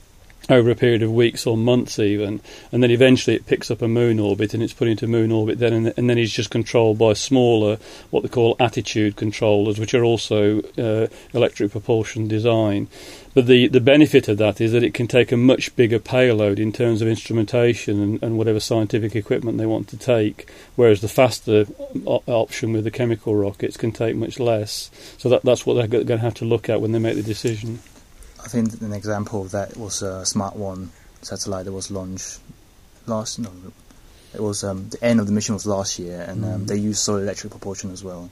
over 0.51 0.71
a 0.71 0.75
period 0.75 1.03
of 1.03 1.13
weeks 1.13 1.47
or 1.47 1.57
months 1.57 1.99
even, 1.99 2.41
and 2.73 2.83
then 2.83 2.91
eventually 2.91 3.37
it 3.37 3.47
picks 3.47 3.71
up 3.71 3.83
a 3.83 3.89
moon 3.89 4.19
orbit 4.19 4.55
and 4.55 4.63
it's 4.63 4.73
put 4.73 4.89
into 4.89 5.07
moon 5.07 5.31
orbit 5.31 5.59
then, 5.59 5.73
and, 5.73 5.95
and 5.97 6.11
then 6.11 6.19
it's 6.19 6.33
just 6.33 6.51
controlled 6.51 6.99
by 6.99 7.13
smaller, 7.13 7.79
what 8.11 8.23
they 8.23 8.29
call 8.29 8.57
attitude 8.59 9.17
controllers, 9.17 9.79
which 9.79 9.95
are 9.95 10.05
also 10.05 10.61
uh, 10.79 11.07
electric 11.33 11.71
propulsion 11.71 12.29
design. 12.29 12.89
But 13.33 13.47
the, 13.47 13.69
the 13.69 13.81
benefit 13.81 14.27
of 14.27 14.39
that 14.39 14.61
is 14.61 14.73
that 14.73 14.83
it 14.83 14.93
can 14.93 15.07
take 15.07 15.31
a 15.31 15.37
much 15.37 15.75
bigger 15.77 16.01
payload 16.01 16.59
in 16.59 16.73
terms 16.73 17.01
of 17.01 17.07
instrumentation 17.07 18.03
and, 18.03 18.23
and 18.23 18.37
whatever 18.37 18.59
scientific 18.59 19.15
equipment 19.15 19.59
they 19.59 19.67
want 19.67 19.89
to 19.89 19.97
take, 19.97 20.51
whereas 20.75 21.01
the 21.01 21.09
faster 21.09 21.67
op- 22.07 22.29
option 22.29 22.73
with 22.73 22.83
the 22.83 22.91
chemical 22.91 23.37
rockets 23.37 23.77
can 23.77 23.93
take 23.93 24.17
much 24.17 24.41
less. 24.41 24.91
So 25.19 25.29
that, 25.29 25.43
that's 25.43 25.65
what 25.65 25.75
they're 25.75 25.87
going 25.87 26.07
to 26.07 26.19
have 26.19 26.35
to 26.35 26.45
look 26.45 26.69
at 26.69 26.81
when 26.81 26.91
they 26.91 26.99
make 26.99 27.15
the 27.15 27.23
decision. 27.23 27.79
I 28.45 28.49
think 28.49 28.81
an 28.81 28.93
example 28.93 29.43
of 29.43 29.51
that 29.53 29.77
was 29.77 30.03
a 30.03 30.25
Smart 30.25 30.57
One 30.57 30.91
satellite 31.23 31.67
that 31.67 31.73
was 31.73 31.91
launched 31.91 32.41
last. 33.07 33.39
No, 33.39 33.51
it 34.35 34.41
was 34.41 34.65
um, 34.65 34.89
the 34.89 35.03
end 35.05 35.21
of 35.21 35.27
the 35.27 35.33
mission 35.33 35.55
was 35.55 35.67
last 35.67 35.99
year, 35.99 36.25
and 36.27 36.45
um, 36.45 36.61
mm. 36.63 36.67
they 36.67 36.77
used 36.77 37.01
solar 37.01 37.23
electric 37.23 37.51
propulsion 37.51 37.91
as 37.91 38.03
well. 38.03 38.31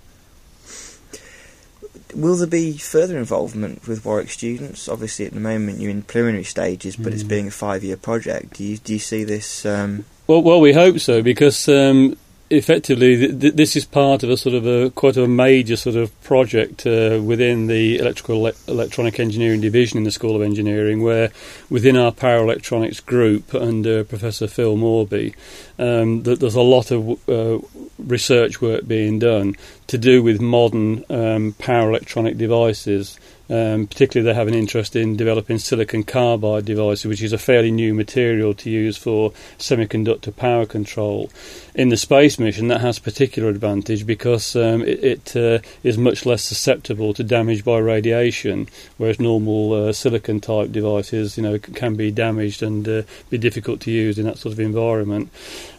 Will 2.14 2.36
there 2.36 2.46
be 2.46 2.78
further 2.78 3.18
involvement 3.18 3.86
with 3.86 4.04
Warwick 4.04 4.30
students? 4.30 4.88
Obviously, 4.88 5.26
at 5.26 5.32
the 5.32 5.40
moment 5.40 5.80
you're 5.80 5.90
in 5.90 6.02
preliminary 6.02 6.44
stages, 6.44 6.96
but 6.96 7.12
mm. 7.12 7.14
it's 7.14 7.22
being 7.22 7.48
a 7.48 7.50
five-year 7.50 7.96
project. 7.96 8.54
Do 8.54 8.64
you 8.64 8.78
do 8.78 8.92
you 8.94 8.98
see 8.98 9.24
this? 9.24 9.66
Um... 9.66 10.04
Well, 10.26 10.42
well, 10.42 10.60
we 10.60 10.72
hope 10.72 11.00
so 11.00 11.22
because 11.22 11.68
um, 11.68 12.16
effectively, 12.50 13.16
th- 13.16 13.40
th- 13.40 13.54
this 13.54 13.76
is 13.76 13.84
part 13.84 14.22
of 14.22 14.30
a 14.30 14.36
sort 14.36 14.54
of 14.54 14.66
a 14.66 14.90
quite 14.90 15.16
a 15.16 15.26
major 15.26 15.76
sort 15.76 15.96
of 15.96 16.08
project 16.22 16.86
uh, 16.86 17.20
within 17.22 17.66
the 17.66 17.98
electrical 17.98 18.42
le- 18.42 18.52
electronic 18.66 19.20
engineering 19.20 19.60
division 19.60 19.98
in 19.98 20.04
the 20.04 20.10
School 20.10 20.36
of 20.36 20.42
Engineering, 20.42 21.02
where 21.02 21.30
within 21.70 21.96
our 21.96 22.12
power 22.12 22.42
electronics 22.42 23.00
group 23.00 23.54
under 23.54 24.04
Professor 24.04 24.46
Phil 24.46 24.76
Mawby, 24.76 25.34
um, 25.78 26.22
th- 26.22 26.38
there's 26.38 26.54
a 26.54 26.60
lot 26.62 26.90
of 26.90 27.28
uh, 27.28 27.58
research 27.98 28.60
work 28.60 28.86
being 28.86 29.18
done 29.18 29.54
to 29.86 29.98
do 29.98 30.22
with 30.22 30.40
modern 30.40 31.04
um, 31.10 31.54
power 31.58 31.90
electronic 31.90 32.38
devices. 32.38 33.18
Um, 33.50 33.86
particularly, 33.86 34.30
they 34.30 34.36
have 34.36 34.48
an 34.48 34.54
interest 34.54 34.94
in 34.94 35.16
developing 35.16 35.58
silicon 35.58 36.02
carbide 36.02 36.66
devices, 36.66 37.06
which 37.06 37.22
is 37.22 37.32
a 37.32 37.38
fairly 37.38 37.70
new 37.70 37.94
material 37.94 38.52
to 38.54 38.70
use 38.70 38.96
for 38.96 39.32
semiconductor 39.58 40.34
power 40.34 40.66
control. 40.66 41.30
In 41.74 41.88
the 41.88 41.96
space 41.96 42.38
mission, 42.38 42.68
that 42.68 42.80
has 42.80 42.98
particular 42.98 43.48
advantage 43.48 44.06
because 44.06 44.54
um, 44.54 44.82
it, 44.82 45.02
it 45.02 45.36
uh, 45.36 45.66
is 45.82 45.96
much 45.96 46.26
less 46.26 46.42
susceptible 46.42 47.14
to 47.14 47.24
damage 47.24 47.64
by 47.64 47.78
radiation, 47.78 48.68
whereas 48.98 49.18
normal 49.18 49.72
uh, 49.72 49.92
silicon 49.92 50.40
type 50.40 50.70
devices, 50.70 51.36
you 51.36 51.42
know, 51.42 51.58
can 51.58 51.94
be 51.94 52.10
damaged 52.10 52.62
and 52.62 52.86
uh, 52.86 53.02
be 53.30 53.38
difficult 53.38 53.80
to 53.80 53.90
use 53.90 54.18
in 54.18 54.26
that 54.26 54.38
sort 54.38 54.52
of 54.52 54.60
environment. 54.60 55.30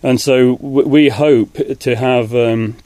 And 0.02 0.20
so, 0.20 0.56
w- 0.58 0.88
we 0.88 1.10
hope 1.10 1.54
to 1.80 1.96
have. 1.96 2.34
Um, 2.34 2.78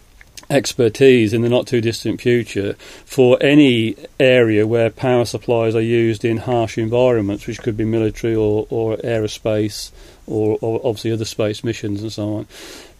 expertise 0.49 1.33
in 1.33 1.41
the 1.41 1.49
not 1.49 1.67
too 1.67 1.81
distant 1.81 2.21
future 2.21 2.73
for 3.05 3.37
any 3.41 3.95
area 4.19 4.67
where 4.67 4.89
power 4.89 5.25
supplies 5.25 5.75
are 5.75 5.81
used 5.81 6.25
in 6.25 6.37
harsh 6.37 6.77
environments, 6.77 7.47
which 7.47 7.61
could 7.61 7.77
be 7.77 7.85
military 7.85 8.35
or, 8.35 8.67
or 8.69 8.97
aerospace 8.97 9.91
or, 10.27 10.57
or 10.61 10.79
obviously 10.83 11.11
other 11.11 11.25
space 11.25 11.63
missions 11.63 12.01
and 12.01 12.11
so 12.11 12.35
on. 12.35 12.45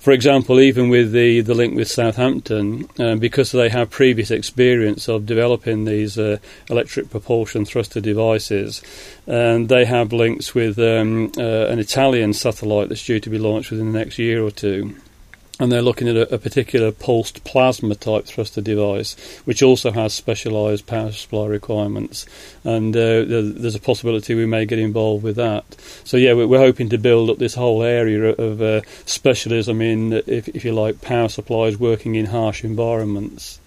For 0.04 0.12
example, 0.12 0.60
even 0.60 0.90
with 0.90 1.14
the, 1.14 1.40
the 1.40 1.54
link 1.54 1.78
with 1.78 1.88
Southampton, 1.88 2.90
um, 3.00 3.20
because 3.20 3.54
they 3.54 3.70
have 3.70 3.90
previous 3.90 4.32
experience 4.32 5.08
of 5.08 5.26
developing 5.26 5.86
these 5.86 6.20
uh, 6.20 6.40
electric 6.70 7.10
propulsion 7.10 7.64
thruster 7.64 8.02
devices, 8.02 8.82
and 9.26 9.70
they 9.70 9.86
have 9.86 10.12
links 10.12 10.54
with 10.54 10.78
um, 10.78 11.32
uh, 11.38 11.68
an 11.68 11.80
Italian 11.80 12.34
satellite 12.34 12.90
that's 12.90 13.06
due 13.06 13.22
to 13.22 13.30
be 13.30 13.40
launched 13.40 13.72
within 13.72 13.94
the 13.94 13.98
next 13.98 14.20
year 14.20 14.44
or 14.44 14.52
two 14.52 14.94
and 15.60 15.72
they're 15.72 15.83
looking 15.83 16.07
at 16.07 16.15
a, 16.15 16.33
a, 16.33 16.38
particular 16.39 16.91
pulsed 16.91 17.43
plasma 17.43 17.93
type 17.93 18.25
thruster 18.25 18.60
device, 18.60 19.15
which 19.45 19.62
also 19.62 19.91
has 19.91 20.13
specialised 20.13 20.88
power 20.88 21.12
supply 21.12 21.45
requirements. 21.45 22.25
And 22.63 22.95
uh, 22.95 23.24
there's 23.25 23.75
a 23.75 23.79
possibility 23.79 24.33
we 24.33 24.48
may 24.48 24.65
get 24.65 24.79
involved 24.79 25.24
with 25.24 25.36
that. 25.36 25.63
So 26.03 26.17
yeah, 26.17 26.33
we're, 26.33 26.63
hoping 26.63 26.89
to 26.89 26.98
build 26.98 27.29
up 27.29 27.38
this 27.38 27.55
whole 27.55 27.83
area 27.83 28.31
of 28.31 28.62
uh, 28.62 28.81
specialism 29.05 29.81
in, 29.81 30.13
if, 30.13 30.48
if 30.48 30.65
you 30.65 30.74
like, 30.74 31.01
power 31.01 31.29
supplies 31.29 31.77
working 31.77 32.15
in 32.15 32.27
harsh 32.27 32.63
environments. 32.63 33.60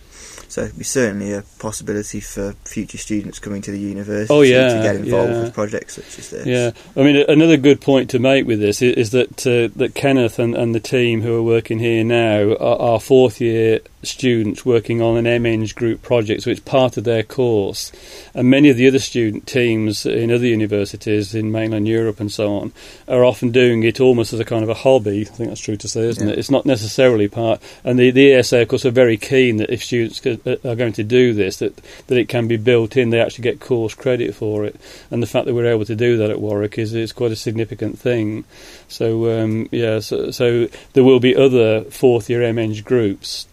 So 0.49 0.63
it'd 0.63 0.79
be 0.79 0.85
certainly 0.85 1.33
a 1.33 1.43
possibility 1.59 2.21
for 2.21 2.53
future 2.65 2.99
students 2.99 3.39
coming 3.39 3.63
to 3.63 3.71
the 3.71 3.79
university 3.79 4.33
oh, 4.33 4.43
yeah, 4.43 4.75
to 4.75 4.83
get 4.83 4.97
involved 4.97 5.33
yeah. 5.33 5.43
with 5.43 5.55
projects 5.55 5.95
such 5.95 6.19
as 6.19 6.31
this. 6.31 6.47
Yeah, 6.47 6.71
I 6.97 7.05
mean 7.05 7.25
another 7.29 7.57
good 7.57 7.81
point 7.81 8.11
to 8.11 8.19
make 8.19 8.47
with 8.47 8.61
this 8.61 8.83
is, 8.83 8.97
is 8.97 9.11
that 9.11 9.47
uh, 9.47 9.73
that 9.77 9.95
Kenneth 9.95 10.39
and, 10.39 10.55
and 10.55 10.75
the 10.75 10.81
team 10.81 11.23
who 11.23 11.37
are 11.37 11.43
working 11.43 11.79
here 11.79 12.05
now 12.05 12.53
are, 12.55 12.81
are 12.81 13.01
fourth 13.01 13.41
year 13.41 13.81
students 14.07 14.65
working 14.65 15.03
on 15.03 15.17
an 15.17 15.43
MEng 15.43 15.67
group 15.75 16.03
project, 16.03 16.43
so 16.43 16.51
it's 16.51 16.61
part 16.61 16.97
of 16.97 17.05
their 17.05 17.23
course. 17.23 17.93
And 18.35 18.49
many 18.49 18.71
of 18.71 18.77
the 18.77 18.87
other 18.87 18.99
student 18.99 19.47
teams 19.47 20.07
in 20.07 20.31
other 20.31 20.47
universities 20.47 21.35
in 21.35 21.53
mainland 21.53 21.89
Europe 21.89 22.21
and 22.21 22.31
so 22.31 22.57
on 22.57 22.73
are 23.09 23.25
often 23.25 23.51
doing 23.51 23.83
it 23.83 24.01
almost 24.01 24.33
as 24.33 24.41
a 24.41 24.45
kind 24.45 24.63
of 24.63 24.69
a 24.69 24.75
hobby. 24.75 25.23
I 25.23 25.25
think 25.25 25.51
that's 25.51 25.61
true 25.61 25.77
to 25.77 25.89
say, 25.89 26.03
isn't 26.03 26.27
yeah. 26.27 26.33
it? 26.33 26.39
It's 26.39 26.51
not 26.51 26.67
necessarily 26.67 27.29
part. 27.29 27.61
And 27.85 27.99
the, 27.99 28.11
the 28.11 28.35
ESA, 28.35 28.63
of 28.63 28.69
course, 28.69 28.85
are 28.85 28.91
very 28.91 29.17
keen 29.17 29.57
that 29.59 29.71
if 29.71 29.85
students 29.85 30.21
are 30.47 30.75
going 30.75 30.93
to 30.95 31.05
do 31.05 31.33
this, 31.33 31.59
that, 31.59 31.77
that 32.07 32.19
it 32.19 32.29
can 32.29 32.49
be 32.49 32.57
built 32.57 32.97
in, 32.97 33.11
they 33.11 33.21
actually 33.21 33.43
get 33.43 33.61
course 33.61 33.95
credit 33.95 34.35
for 34.35 34.65
it. 34.65 34.77
And 35.11 35.23
the 35.23 35.27
fact 35.27 35.47
that 35.47 35.55
we're 35.55 35.67
able 35.67 35.85
to 35.85 35.97
do 35.97 36.17
that 36.19 36.31
at 36.31 36.41
Warwick 36.41 36.79
is, 36.79 36.95
is 36.95 37.13
quite 37.13 37.33
a 37.33 37.37
significant 37.37 37.99
thing. 37.99 38.45
So, 38.89 39.41
um, 39.41 39.69
yeah, 39.71 40.01
so, 40.01 40.31
so 40.31 40.69
there 40.93 41.05
will 41.05 41.21
be 41.21 41.37
other 41.37 41.85
fourth 41.85 42.29
year 42.31 42.53
MEng 42.53 42.83
groups 42.83 43.47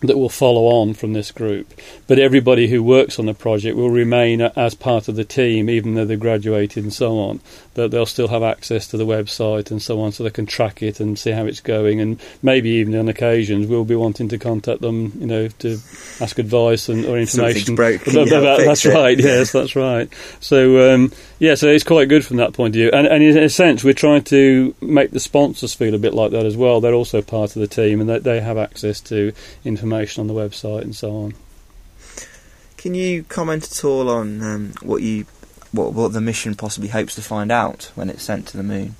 that 0.00 0.16
will 0.16 0.28
follow 0.28 0.66
on 0.66 0.94
from 0.94 1.12
this 1.12 1.32
group. 1.32 1.72
But 2.06 2.18
everybody 2.18 2.68
who 2.68 2.82
works 2.82 3.18
on 3.18 3.26
the 3.26 3.34
project 3.34 3.76
will 3.76 3.90
remain 3.90 4.40
as 4.40 4.74
part 4.74 5.08
of 5.08 5.16
the 5.16 5.24
team, 5.24 5.68
even 5.68 5.94
though 5.94 6.04
they've 6.04 6.18
graduated 6.18 6.84
and 6.84 6.92
so 6.92 7.18
on. 7.18 7.40
That 7.78 7.92
they'll 7.92 8.06
still 8.06 8.28
have 8.28 8.42
access 8.42 8.88
to 8.88 8.96
the 8.96 9.06
website 9.06 9.70
and 9.70 9.80
so 9.80 10.00
on, 10.00 10.12
so 10.12 10.24
they 10.24 10.30
can 10.30 10.46
track 10.46 10.82
it 10.82 10.98
and 10.98 11.18
see 11.18 11.30
how 11.30 11.46
it's 11.46 11.60
going. 11.60 12.00
And 12.00 12.20
maybe 12.42 12.70
even 12.70 12.94
on 12.96 13.08
occasions, 13.08 13.68
we'll 13.68 13.84
be 13.84 13.94
wanting 13.94 14.28
to 14.30 14.38
contact 14.38 14.80
them, 14.80 15.12
you 15.20 15.26
know, 15.26 15.48
to 15.48 15.78
ask 16.20 16.38
advice 16.38 16.88
and 16.88 17.04
or 17.04 17.16
information. 17.18 17.74
About, 17.74 18.28
about 18.28 18.58
that's 18.58 18.84
it. 18.84 18.94
right. 18.94 19.18
Yes, 19.28 19.52
that's 19.52 19.76
right. 19.76 20.12
So 20.40 20.92
um, 20.92 21.12
yeah, 21.38 21.54
so 21.54 21.68
it's 21.68 21.84
quite 21.84 22.08
good 22.08 22.24
from 22.24 22.38
that 22.38 22.52
point 22.52 22.74
of 22.74 22.78
view. 22.78 22.90
And, 22.92 23.06
and, 23.06 23.22
in 23.22 23.36
a 23.36 23.48
sense, 23.48 23.84
we're 23.84 23.92
trying 23.94 24.24
to 24.24 24.74
make 24.80 25.12
the 25.12 25.20
sponsors 25.20 25.74
feel 25.74 25.94
a 25.94 25.98
bit 25.98 26.14
like 26.14 26.32
that 26.32 26.44
as 26.44 26.56
well. 26.56 26.80
They're 26.80 26.94
also 26.94 27.22
part 27.22 27.54
of 27.54 27.60
the 27.60 27.68
team, 27.68 28.00
and 28.00 28.08
they, 28.08 28.18
they 28.18 28.40
have 28.40 28.58
access 28.58 29.00
to 29.02 29.32
information 29.64 30.20
on 30.20 30.26
the 30.26 30.34
website 30.34 30.82
and 30.82 30.96
so 30.96 31.16
on. 31.16 31.34
Can 32.76 32.94
you 32.94 33.24
comment 33.24 33.64
at 33.70 33.84
all 33.84 34.08
on 34.08 34.42
um, 34.42 34.72
what 34.82 35.02
you 35.02 35.26
what, 35.72 35.92
what 35.92 36.12
the 36.12 36.20
mission 36.20 36.54
possibly 36.54 36.88
hopes 36.88 37.14
to 37.16 37.22
find 37.22 37.52
out 37.52 37.90
when 37.94 38.10
it's 38.10 38.22
sent 38.22 38.46
to 38.48 38.56
the 38.56 38.62
moon? 38.62 38.94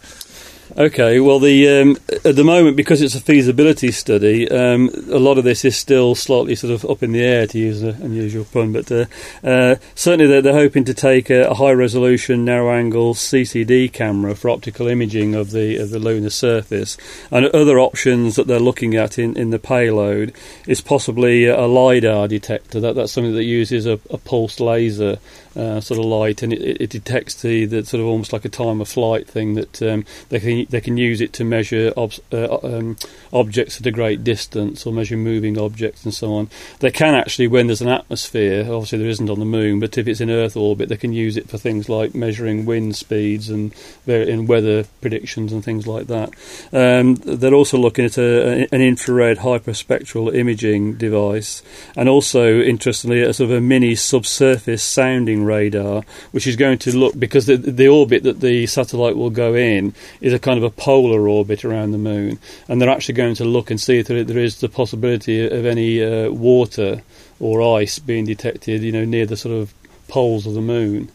Okay, 0.77 1.19
well, 1.19 1.39
the 1.39 1.67
um, 1.81 1.97
at 2.27 2.37
the 2.37 2.45
moment 2.45 2.77
because 2.77 3.01
it's 3.01 3.15
a 3.15 3.21
feasibility 3.21 3.91
study, 3.91 4.49
um, 4.51 4.91
a 5.11 5.19
lot 5.19 5.39
of 5.39 5.45
this 5.45 5.65
is 5.65 5.77
still 5.77 6.15
slightly 6.15 6.55
sort 6.55 6.73
of 6.75 6.89
up 6.89 7.03
in 7.03 7.13
the 7.13 7.23
air, 7.23 7.47
to 7.47 7.59
use 7.59 7.83
an 7.83 8.01
unusual 8.03 8.45
pun. 8.45 8.73
But 8.73 8.93
uh, 8.93 9.07
uh, 9.43 9.77
certainly, 9.95 10.27
they're, 10.27 10.43
they're, 10.43 10.53
hoping 10.53 10.85
to 10.85 10.93
take 10.93 11.31
a, 11.31 11.49
a 11.49 11.55
high 11.55 11.73
resolution, 11.73 12.45
narrow 12.45 12.71
angle 12.71 13.15
CCD 13.15 13.91
camera 13.91 14.35
for 14.35 14.51
optical 14.51 14.89
imaging 14.89 15.35
of 15.35 15.53
the 15.53 15.79
of 15.79 15.89
the 15.89 15.99
lunar 15.99 16.31
surface, 16.31 16.99
and 17.31 17.47
other 17.47 17.81
options 17.81 18.37
that 18.37 18.47
they're 18.47 18.61
looking 18.61 18.95
at 18.95 19.19
in, 19.19 19.39
in 19.39 19.49
the 19.49 19.59
payload 19.59 20.35
is 20.67 20.83
possibly 20.83 21.47
a 21.47 21.67
lidar 21.67 22.29
detector. 22.29 22.79
That 22.79 22.95
that's 22.95 23.13
something 23.13 23.35
that 23.35 23.45
uses 23.45 23.87
a, 23.87 23.99
a 24.11 24.19
pulsed 24.19 24.61
laser 24.61 25.19
uh, 25.59 25.81
sort 25.81 25.99
of 25.99 26.07
light, 26.07 26.43
and 26.43 26.53
it, 26.53 26.81
it, 26.81 26.91
detects 26.91 27.43
the, 27.43 27.67
the 27.67 27.85
sort 27.85 28.01
of 28.01 28.07
almost 28.07 28.33
like 28.33 28.45
a 28.45 28.49
time 28.49 28.81
of 28.81 28.89
flight 28.89 29.27
thing 29.27 29.55
that 29.55 29.83
um, 29.83 30.05
they 30.29 30.39
can 30.39 30.67
they 30.71 30.81
can 30.81 30.97
use 30.97 31.21
it 31.21 31.33
to 31.33 31.45
measure 31.45 31.93
ob- 31.97 32.13
uh, 32.33 32.59
um, 32.63 32.97
objects 33.33 33.81
at 33.81 33.87
a 33.87 33.91
great 33.91 34.23
distance 34.23 34.87
or 34.87 34.93
measure 34.93 35.17
moving 35.17 35.59
objects 35.59 36.05
and 36.05 36.15
so 36.15 36.33
on. 36.35 36.49
They 36.79 36.91
can 36.91 37.15
actually, 37.15 37.49
when 37.49 37.67
there's 37.67 37.83
an 37.83 37.89
atmosphere, 37.89 38.61
obviously 38.73 38.99
there 38.99 39.09
isn't 39.09 39.31
on 39.31 39.41
the 39.41 39.45
moon, 39.45 39.81
but 39.81 39.99
if 39.99 40.07
it's 40.07 40.21
in 40.21 40.31
Earth 40.31 40.57
orbit, 40.57 40.89
they 40.89 40.97
can 40.97 41.13
use 41.13 41.37
it 41.37 41.49
for 41.49 41.59
things 41.59 41.89
like 41.89 42.15
measuring 42.15 42.65
wind 42.65 42.97
speeds 42.97 43.49
and 43.49 43.73
in 44.07 44.47
weather 44.47 44.85
predictions 45.01 45.53
and 45.53 45.65
things 45.65 45.87
like 45.87 46.07
that. 46.07 46.31
Um, 46.73 47.17
they're 47.17 47.55
also 47.55 47.79
looking 47.79 48.05
at 48.05 48.19
a, 48.19 48.69
an 48.73 48.81
infrared 48.81 49.39
hyperspectral 49.39 50.35
imaging 50.35 50.95
device, 50.95 51.63
and 51.97 52.09
also 52.09 52.61
interestingly, 52.61 53.23
a 53.23 53.33
sort 53.33 53.51
of 53.51 53.57
a 53.57 53.61
mini 53.61 53.95
subsurface 53.95 54.83
sounding 54.83 55.45
radar, 55.49 56.03
which 56.31 56.47
is 56.47 56.57
going 56.57 56.79
to 56.79 56.97
look 56.97 57.19
because 57.19 57.47
the, 57.47 57.57
the 57.57 57.89
orbit 57.89 58.23
that 58.23 58.41
the 58.41 58.67
satellite 58.67 59.17
will 59.17 59.31
go 59.31 59.55
in 59.55 59.95
is 60.21 60.33
a 60.33 60.39
kind 60.39 60.59
of 60.59 60.65
a 60.65 60.71
polar 60.71 61.29
orbit 61.29 61.65
around 61.65 61.93
the 61.93 61.99
moon, 61.99 62.39
and 62.69 62.81
they're 62.81 62.89
actually 62.89 63.15
going 63.15 63.35
to 63.35 63.45
look 63.45 63.71
and 63.71 63.81
see 63.81 63.99
if 63.99 64.07
there, 64.07 64.23
there 64.25 64.39
is 64.39 64.61
the 64.61 64.69
possibility 64.69 65.47
of 65.47 65.67
any 65.67 66.03
uh, 66.03 66.31
water 66.31 67.03
or 67.41 67.81
ice 67.81 67.99
being 67.99 68.27
detected, 68.27 68.83
you 68.83 68.93
know, 68.93 69.05
near 69.05 69.27
the 69.27 69.37
sort 69.37 69.55
of 69.55 69.73
poles 70.09 70.47
of 70.47 70.55
the 70.55 70.61
moon. 70.61 71.11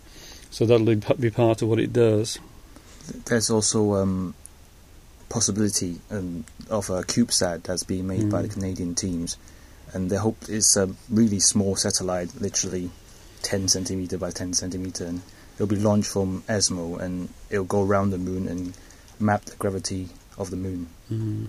So 0.51 0.65
that'll 0.65 0.95
be 1.15 1.31
part 1.31 1.61
of 1.61 1.67
what 1.67 1.79
it 1.79 1.91
does. 1.91 2.39
There's 3.25 3.49
also 3.49 3.95
um, 3.95 4.33
possibility 5.29 5.99
um, 6.11 6.45
of 6.69 6.89
a 6.89 7.01
CubeSat 7.01 7.63
that's 7.63 7.83
being 7.83 8.07
made 8.07 8.21
mm. 8.21 8.31
by 8.31 8.43
the 8.43 8.47
mm. 8.47 8.53
Canadian 8.53 8.95
teams, 8.95 9.37
and 9.93 10.09
they 10.09 10.15
hope 10.15 10.37
it's 10.47 10.77
a 10.77 10.89
really 11.09 11.39
small 11.39 11.75
satellite, 11.75 12.39
literally 12.39 12.91
10 13.43 13.67
centimeter 13.67 14.17
by 14.17 14.31
10 14.31 14.53
centimeter, 14.53 15.05
and 15.05 15.21
it'll 15.55 15.67
be 15.67 15.75
launched 15.75 16.09
from 16.09 16.43
ESMO, 16.47 16.97
and 16.97 17.29
it'll 17.50 17.65
go 17.65 17.83
around 17.83 18.09
the 18.09 18.17
moon 18.17 18.47
and 18.47 18.73
map 19.19 19.45
the 19.45 19.55
gravity 19.57 20.09
of 20.38 20.50
the 20.50 20.57
moon. 20.57 20.88
Mm. 21.12 21.47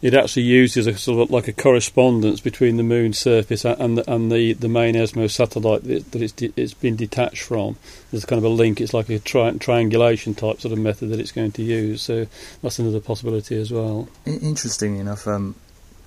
It 0.00 0.14
actually 0.14 0.42
uses 0.42 0.86
a 0.86 0.96
sort 0.96 1.20
of 1.20 1.30
like 1.30 1.48
a 1.48 1.52
correspondence 1.52 2.40
between 2.40 2.76
the 2.76 2.84
moon's 2.84 3.18
surface 3.18 3.64
and 3.64 3.98
the, 3.98 4.10
and 4.10 4.30
the, 4.30 4.52
the 4.52 4.68
main 4.68 4.94
ESMO 4.94 5.26
satellite 5.26 5.82
that, 5.84 6.12
that 6.12 6.22
it's 6.22 6.32
de- 6.32 6.52
it's 6.56 6.74
been 6.74 6.94
detached 6.94 7.42
from. 7.42 7.76
There's 8.12 8.24
kind 8.24 8.38
of 8.38 8.44
a 8.44 8.54
link. 8.54 8.80
It's 8.80 8.94
like 8.94 9.08
a 9.08 9.18
tri- 9.18 9.50
triangulation 9.58 10.34
type 10.34 10.60
sort 10.60 10.72
of 10.72 10.78
method 10.78 11.08
that 11.08 11.18
it's 11.18 11.32
going 11.32 11.50
to 11.52 11.62
use. 11.64 12.02
So 12.02 12.28
that's 12.62 12.78
another 12.78 13.00
possibility 13.00 13.60
as 13.60 13.72
well. 13.72 14.08
Interesting 14.24 14.98
enough, 14.98 15.26
um, 15.26 15.56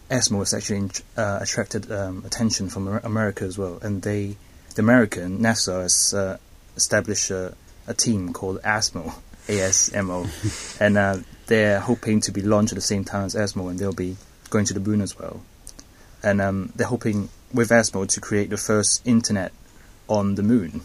ESMO 0.09 0.39
has 0.39 0.53
actually 0.53 0.89
uh, 1.17 1.39
attracted 1.41 1.91
um, 1.91 2.23
attention 2.25 2.69
from 2.69 2.87
America 2.87 3.43
as 3.43 3.57
well, 3.57 3.77
and 3.81 4.01
they 4.01 4.37
the 4.73 4.81
American 4.81 5.39
NASA 5.39 5.81
has 5.81 6.13
uh, 6.13 6.37
established 6.75 7.31
a, 7.31 7.55
a, 7.87 7.93
team 7.93 8.33
called 8.33 8.61
ASMO, 8.61 9.13
ASMO, 9.47 10.79
and 10.81 10.97
uh, 10.97 11.17
they're 11.47 11.79
hoping 11.79 12.21
to 12.21 12.31
be 12.31 12.41
launched 12.41 12.73
at 12.73 12.75
the 12.75 12.81
same 12.81 13.03
time 13.03 13.25
as 13.25 13.35
ASMO, 13.35 13.69
and 13.69 13.79
they'll 13.79 13.93
be 13.93 14.17
going 14.49 14.65
to 14.65 14.73
the 14.73 14.79
moon 14.79 15.01
as 15.01 15.17
well. 15.17 15.41
And 16.23 16.41
um, 16.41 16.71
they're 16.75 16.87
hoping 16.87 17.29
with 17.53 17.69
ASMO 17.69 18.07
to 18.07 18.21
create 18.21 18.49
the 18.49 18.57
first 18.57 19.05
internet 19.05 19.51
on 20.07 20.35
the 20.35 20.43
moon, 20.43 20.81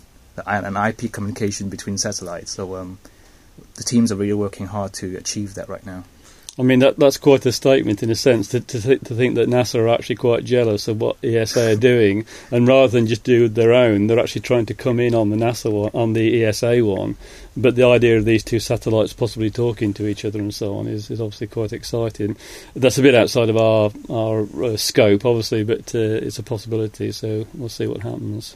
an 0.46 0.76
IP 0.76 1.12
communication 1.12 1.68
between 1.68 1.98
satellites. 1.98 2.52
So 2.52 2.76
um, 2.76 2.98
the 3.74 3.82
teams 3.82 4.12
are 4.12 4.16
really 4.16 4.32
working 4.32 4.66
hard 4.66 4.92
to 4.94 5.16
achieve 5.16 5.54
that 5.54 5.68
right 5.68 5.84
now. 5.84 6.04
I 6.58 6.62
mean, 6.62 6.78
that 6.78 6.98
that's 6.98 7.18
quite 7.18 7.44
a 7.44 7.52
statement 7.52 8.02
in 8.02 8.08
a 8.08 8.14
sense 8.14 8.48
to, 8.48 8.60
to, 8.60 8.80
th- 8.80 9.00
to 9.02 9.14
think 9.14 9.34
that 9.34 9.48
NASA 9.48 9.78
are 9.78 9.88
actually 9.88 10.16
quite 10.16 10.44
jealous 10.44 10.88
of 10.88 10.98
what 10.98 11.22
ESA 11.22 11.72
are 11.72 11.76
doing, 11.76 12.24
and 12.50 12.66
rather 12.66 12.88
than 12.88 13.06
just 13.06 13.24
do 13.24 13.46
their 13.48 13.74
own, 13.74 14.06
they're 14.06 14.18
actually 14.18 14.40
trying 14.40 14.64
to 14.66 14.74
come 14.74 14.98
in 14.98 15.14
on 15.14 15.28
the 15.28 15.36
NASA 15.36 15.70
one, 15.70 15.90
on 15.92 16.14
the 16.14 16.44
ESA 16.44 16.82
one. 16.82 17.16
But 17.58 17.76
the 17.76 17.86
idea 17.86 18.16
of 18.16 18.24
these 18.24 18.42
two 18.42 18.58
satellites 18.58 19.12
possibly 19.12 19.50
talking 19.50 19.92
to 19.94 20.06
each 20.06 20.24
other 20.24 20.38
and 20.38 20.54
so 20.54 20.78
on 20.78 20.86
is, 20.86 21.10
is 21.10 21.20
obviously 21.20 21.46
quite 21.46 21.74
exciting. 21.74 22.36
That's 22.74 22.98
a 22.98 23.02
bit 23.02 23.14
outside 23.14 23.50
of 23.50 23.58
our 23.58 23.90
our 24.08 24.46
uh, 24.64 24.76
scope, 24.78 25.26
obviously, 25.26 25.62
but 25.62 25.94
uh, 25.94 25.98
it's 25.98 26.38
a 26.38 26.42
possibility. 26.42 27.12
So 27.12 27.46
we'll 27.52 27.68
see 27.68 27.86
what 27.86 28.02
happens. 28.02 28.54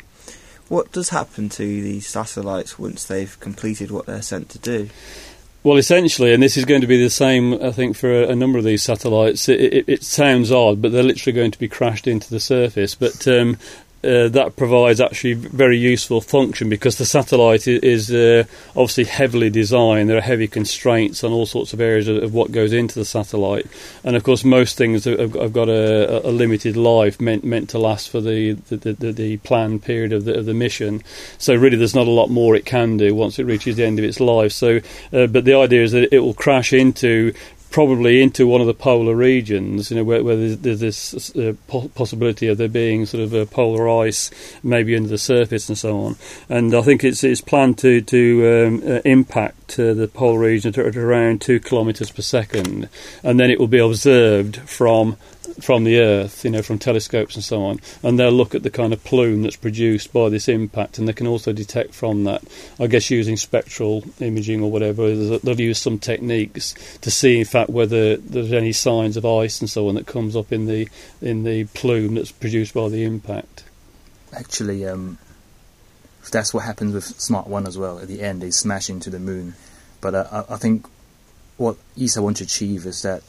What 0.69 0.93
does 0.93 1.09
happen 1.09 1.49
to 1.49 1.65
these 1.65 2.07
satellites 2.07 2.79
once 2.79 3.05
they've 3.05 3.41
completed 3.41 3.91
what 3.91 4.07
they're 4.07 4.23
sent 4.23 4.51
to 4.51 4.59
do? 4.59 4.89
Well, 5.63 5.77
essentially, 5.77 6.33
and 6.33 6.43
this 6.43 6.57
is 6.57 6.65
going 6.65 6.81
to 6.81 6.87
be 6.87 7.03
the 7.03 7.11
same, 7.11 7.63
I 7.63 7.71
think, 7.71 7.95
for 7.95 8.11
a, 8.11 8.29
a 8.29 8.35
number 8.35 8.59
of 8.59 8.65
these 8.65 8.83
satellites. 8.83 9.47
It, 9.49 9.61
it, 9.61 9.85
it, 9.89 10.03
sounds 10.03 10.51
odd, 10.51 10.81
but 10.81 10.91
they're 10.91 11.03
literally 11.03 11.35
going 11.35 11.51
to 11.51 11.59
be 11.59 11.69
crashed 11.69 12.07
into 12.07 12.31
the 12.31 12.41
surface. 12.41 12.95
But 12.95 13.29
um, 13.29 13.59
uh, 14.03 14.29
that 14.29 14.57
provides 14.57 15.01
actually 15.01 15.35
very 15.35 15.77
useful 15.77 16.23
function 16.23 16.71
because 16.71 16.97
the 16.97 17.05
satellite 17.05 17.69
is, 17.69 18.11
uh, 18.11 18.45
obviously 18.71 19.05
heavily 19.05 19.51
designed. 19.51 20.09
There 20.09 20.17
are 20.17 20.23
heavy 20.23 20.49
constraints 20.49 21.23
on 21.23 21.33
all 21.33 21.45
sorts 21.45 21.75
of 21.75 21.81
areas 21.81 22.09
of, 22.09 22.23
of 22.23 22.33
what 22.33 22.51
goes 22.51 22.73
into 22.73 22.99
the 22.99 23.05
satellite, 23.05 23.67
and 24.03 24.17
of 24.17 24.23
course 24.23 24.43
most 24.43 24.79
things 24.79 25.05
have, 25.05 25.35
have 25.35 25.53
got 25.53 25.69
a, 25.69 26.27
a, 26.27 26.31
limited 26.31 26.77
life 26.77 27.21
meant 27.21 27.45
meant 27.45 27.69
to 27.71 27.79
last 27.79 28.09
for 28.09 28.21
the 28.23 28.53
the, 28.53 28.95
the, 28.95 29.13
the 29.13 29.37
planned 29.39 29.83
period 29.83 30.13
of 30.13 30.25
the, 30.25 30.39
of 30.39 30.47
the, 30.47 30.55
mission. 30.55 31.03
So 31.39 31.55
really, 31.55 31.77
there's 31.77 31.95
not 31.95 32.07
a 32.07 32.11
lot 32.11 32.31
more 32.31 32.57
it 32.57 32.65
can 32.65 32.97
do 32.97 33.15
once 33.15 33.39
it 33.39 33.45
reaches 33.45 33.77
the 33.77 33.85
end 33.85 33.99
of 33.99 34.05
its 34.05 34.21
life. 34.21 34.53
So, 34.53 34.81
uh, 35.13 35.27
but 35.27 35.45
the 35.45 35.55
idea 35.55 35.83
is 35.83 35.93
that 35.93 36.13
it 36.13 36.21
will 36.21 36.35
crash 36.35 36.73
into 36.73 37.35
probably 37.71 38.21
into 38.21 38.47
one 38.47 38.61
of 38.61 38.67
the 38.67 38.75
polar 38.75 39.15
regions, 39.15 39.91
you 39.91 39.97
know, 39.97 40.05
where, 40.05 40.23
where 40.25 40.37
there's, 40.37 40.59
there's, 40.59 40.81
this 40.81 41.37
uh, 41.37 41.55
po- 41.69 41.89
possibility 41.95 42.49
of 42.49 42.59
there 42.59 42.69
being 42.69 43.07
sort 43.07 43.23
of 43.23 43.33
a 43.33 43.47
polar 43.47 43.89
ice 43.89 44.31
maybe 44.63 44.97
under 44.97 45.09
the 45.09 45.19
surface 45.19 45.69
and 45.69 45.79
so 45.79 46.01
on. 46.01 46.17
And 46.49 46.75
I 46.75 46.83
think 46.83 47.05
it's 47.05 47.23
it's 47.23 47.41
planned 47.41 47.79
to 47.79 48.01
to 48.01 48.67
um, 48.67 48.83
uh, 48.85 49.01
impact 49.05 49.79
uh, 49.79 49.95
the 49.95 50.09
polar 50.09 50.41
region 50.41 50.79
at 50.79 50.97
around 50.97 51.41
two 51.41 51.61
kilometres 51.61 52.11
per 52.11 52.23
second, 52.23 52.89
and 53.23 53.39
then 53.39 53.51
it 53.51 53.61
will 53.61 53.69
be 53.69 53.79
observed 53.79 54.57
from 54.57 55.17
from 55.61 55.85
the 55.85 55.99
Earth, 55.99 56.45
you 56.45 56.51
know, 56.51 56.63
from 56.63 56.79
telescopes 56.79 57.35
and 57.35 57.45
so 57.45 57.63
on, 57.63 57.81
and 58.03 58.19
they'll 58.19 58.33
look 58.33 58.55
at 58.55 58.63
the 58.63 58.71
kind 58.71 58.93
of 58.93 59.03
plume 59.05 59.43
that's 59.43 59.57
produced 59.57 60.13
by 60.13 60.29
this 60.29 60.49
impact, 60.49 60.99
and 60.99 61.09
they 61.09 61.13
can 61.13 61.27
also 61.27 61.53
detect 61.53 61.95
from 61.95 62.25
that. 62.25 62.43
I 62.79 62.87
guess 62.87 63.11
using 63.11 63.37
spectral 63.37 64.05
imaging 64.21 64.63
or 64.63 64.71
whatever, 64.71 65.15
they'll 65.39 65.61
use 65.61 65.79
some 65.79 65.99
techniques 65.99 66.75
to 67.01 67.11
see, 67.11 67.39
in 67.39 67.45
fact, 67.45 67.71
whether 67.71 68.17
there's 68.17 68.53
any 68.53 68.73
signs 68.73 69.17
of 69.17 69.27
ice 69.27 69.61
and 69.61 69.69
so 69.69 69.89
on 69.89 69.95
that 69.95 70.07
comes 70.07 70.37
up 70.37 70.53
in 70.53 70.67
the 70.67 70.89
in 71.21 71.45
the 71.45 71.65
plume 71.67 72.15
that's 72.15 72.33
produced 72.33 72.75
by 72.75 72.89
the 72.89 73.05
impact. 73.05 73.65
Actually, 74.33 74.87
um, 74.87 75.19
that's 76.31 76.55
what 76.55 76.65
happens 76.65 76.95
with 76.95 77.05
Smart 77.05 77.47
One 77.47 77.67
as 77.67 77.77
well. 77.77 77.99
At 77.99 78.09
the 78.09 78.23
end, 78.23 78.41
they 78.41 78.51
smash 78.51 78.89
into 78.89 79.11
the 79.11 79.19
moon, 79.19 79.55
but 80.01 80.15
uh, 80.15 80.45
I 80.49 80.57
think 80.57 80.87
what 81.57 81.77
ESA 82.01 82.23
wants 82.23 82.39
to 82.39 82.45
achieve 82.45 82.87
is 82.87 83.03
that 83.03 83.23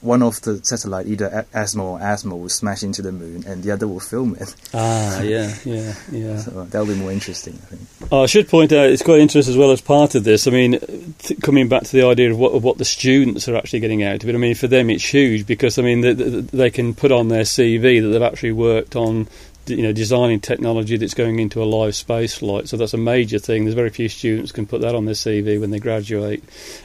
one 0.00 0.22
of 0.22 0.40
the 0.42 0.64
satellite, 0.64 1.06
either 1.06 1.46
ASMO 1.52 1.82
or 1.82 1.98
ASMO, 1.98 2.40
will 2.40 2.48
smash 2.48 2.82
into 2.82 3.02
the 3.02 3.12
moon, 3.12 3.44
and 3.46 3.62
the 3.62 3.70
other 3.70 3.88
will 3.88 4.00
film 4.00 4.36
it. 4.38 4.54
Ah, 4.74 5.20
yeah, 5.22 5.54
yeah, 5.64 5.94
yeah. 6.12 6.36
So 6.46 6.64
that'll 6.64 6.86
be 6.86 6.94
more 6.94 7.10
interesting, 7.10 7.54
I 7.54 7.74
think. 7.74 8.10
Oh, 8.12 8.22
I 8.22 8.26
should 8.26 8.48
point 8.48 8.72
out 8.72 8.90
it's 8.90 9.02
quite 9.02 9.20
interesting 9.20 9.52
as 9.52 9.58
well 9.58 9.72
as 9.72 9.80
part 9.80 10.14
of 10.14 10.24
this. 10.24 10.46
I 10.46 10.50
mean, 10.50 10.78
th- 11.18 11.40
coming 11.40 11.68
back 11.68 11.84
to 11.84 11.92
the 11.92 12.06
idea 12.06 12.30
of 12.30 12.38
what, 12.38 12.52
of 12.52 12.62
what 12.62 12.78
the 12.78 12.84
students 12.84 13.48
are 13.48 13.56
actually 13.56 13.80
getting 13.80 14.02
out 14.02 14.22
of 14.22 14.28
it. 14.28 14.34
I 14.34 14.38
mean, 14.38 14.54
for 14.54 14.68
them 14.68 14.90
it's 14.90 15.04
huge 15.04 15.46
because 15.46 15.78
I 15.78 15.82
mean 15.82 16.02
they, 16.02 16.12
they 16.12 16.70
can 16.70 16.94
put 16.94 17.10
on 17.10 17.28
their 17.28 17.42
CV 17.42 18.02
that 18.02 18.08
they've 18.08 18.22
actually 18.22 18.52
worked 18.52 18.96
on 18.96 19.28
you 19.68 19.82
know 19.82 19.92
designing 19.92 20.40
technology 20.40 20.96
that's 20.96 21.14
going 21.14 21.38
into 21.38 21.62
a 21.62 21.64
live 21.64 21.94
space 21.94 22.34
flight. 22.34 22.68
So 22.68 22.76
that's 22.76 22.94
a 22.94 22.98
major 22.98 23.38
thing. 23.38 23.64
There's 23.64 23.74
very 23.74 23.90
few 23.90 24.08
students 24.08 24.52
can 24.52 24.66
put 24.66 24.80
that 24.80 24.94
on 24.94 25.04
their 25.04 25.14
CV 25.14 25.60
when 25.60 25.70
they 25.70 25.78
graduate. 25.78 26.42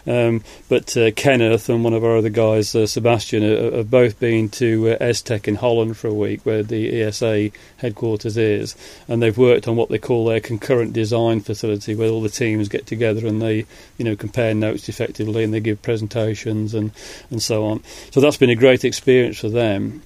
Um, 0.07 0.43
but 0.69 0.95
uh, 0.97 1.11
Kenneth 1.11 1.69
and 1.69 1.83
one 1.83 1.93
of 1.93 2.03
our 2.03 2.17
other 2.17 2.29
guys, 2.29 2.75
uh, 2.75 2.87
Sebastian, 2.87 3.43
uh, 3.43 3.77
have 3.77 3.91
both 3.91 4.19
been 4.19 4.49
to 4.49 4.91
uh, 4.91 4.97
ESTEC 4.97 5.47
in 5.47 5.55
Holland 5.55 5.97
for 5.97 6.07
a 6.07 6.13
week, 6.13 6.45
where 6.45 6.63
the 6.63 7.01
ESA 7.01 7.51
headquarters 7.77 8.37
is, 8.37 8.75
and 9.07 9.21
they've 9.21 9.37
worked 9.37 9.67
on 9.67 9.75
what 9.75 9.89
they 9.89 9.99
call 9.99 10.25
their 10.25 10.39
concurrent 10.39 10.93
design 10.93 11.41
facility, 11.41 11.95
where 11.95 12.09
all 12.09 12.21
the 12.21 12.29
teams 12.29 12.69
get 12.69 12.85
together 12.85 13.27
and 13.27 13.41
they 13.41 13.65
you 13.97 14.05
know 14.05 14.15
compare 14.15 14.53
notes 14.53 14.89
effectively 14.89 15.43
and 15.43 15.53
they 15.53 15.59
give 15.59 15.81
presentations 15.81 16.73
and 16.73 16.91
and 17.29 17.41
so 17.41 17.65
on. 17.65 17.83
So 18.11 18.21
that's 18.21 18.37
been 18.37 18.49
a 18.49 18.55
great 18.55 18.83
experience 18.83 19.39
for 19.39 19.49
them 19.49 20.01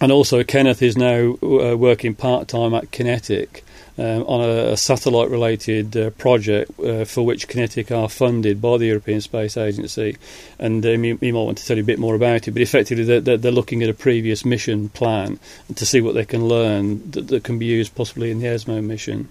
and 0.00 0.12
also 0.12 0.44
Kenneth 0.44 0.82
is 0.82 0.96
now 0.96 1.36
uh, 1.42 1.76
working 1.76 2.14
part 2.14 2.48
time 2.48 2.74
at 2.74 2.90
QinetiQ 2.90 3.62
um, 3.98 4.22
on 4.24 4.42
a, 4.42 4.72
a 4.72 4.76
satellite 4.76 5.30
related 5.30 5.96
uh, 5.96 6.10
project 6.10 6.78
uh, 6.80 7.04
for 7.04 7.24
which 7.24 7.48
QinetiQ 7.48 8.02
are 8.02 8.08
funded 8.08 8.60
by 8.60 8.76
the 8.76 8.86
European 8.86 9.20
Space 9.20 9.56
Agency. 9.56 10.16
And 10.58 10.84
um, 10.84 11.04
you, 11.04 11.18
you, 11.20 11.32
might 11.32 11.42
want 11.44 11.58
to 11.58 11.66
tell 11.66 11.76
you 11.76 11.82
a 11.82 11.86
bit 11.86 11.98
more 11.98 12.14
about 12.14 12.46
it, 12.46 12.50
but 12.52 12.62
effectively 12.62 13.04
they're, 13.04 13.38
they're, 13.38 13.52
looking 13.52 13.82
at 13.82 13.88
a 13.88 13.94
previous 13.94 14.44
mission 14.44 14.90
plan 14.90 15.38
to 15.74 15.86
see 15.86 16.02
what 16.02 16.14
they 16.14 16.26
can 16.26 16.46
learn 16.46 17.10
that, 17.12 17.28
that 17.28 17.44
can 17.44 17.58
be 17.58 17.66
used 17.66 17.94
possibly 17.94 18.30
in 18.30 18.40
the 18.40 18.48
ESMO 18.48 18.82
mission. 18.82 19.30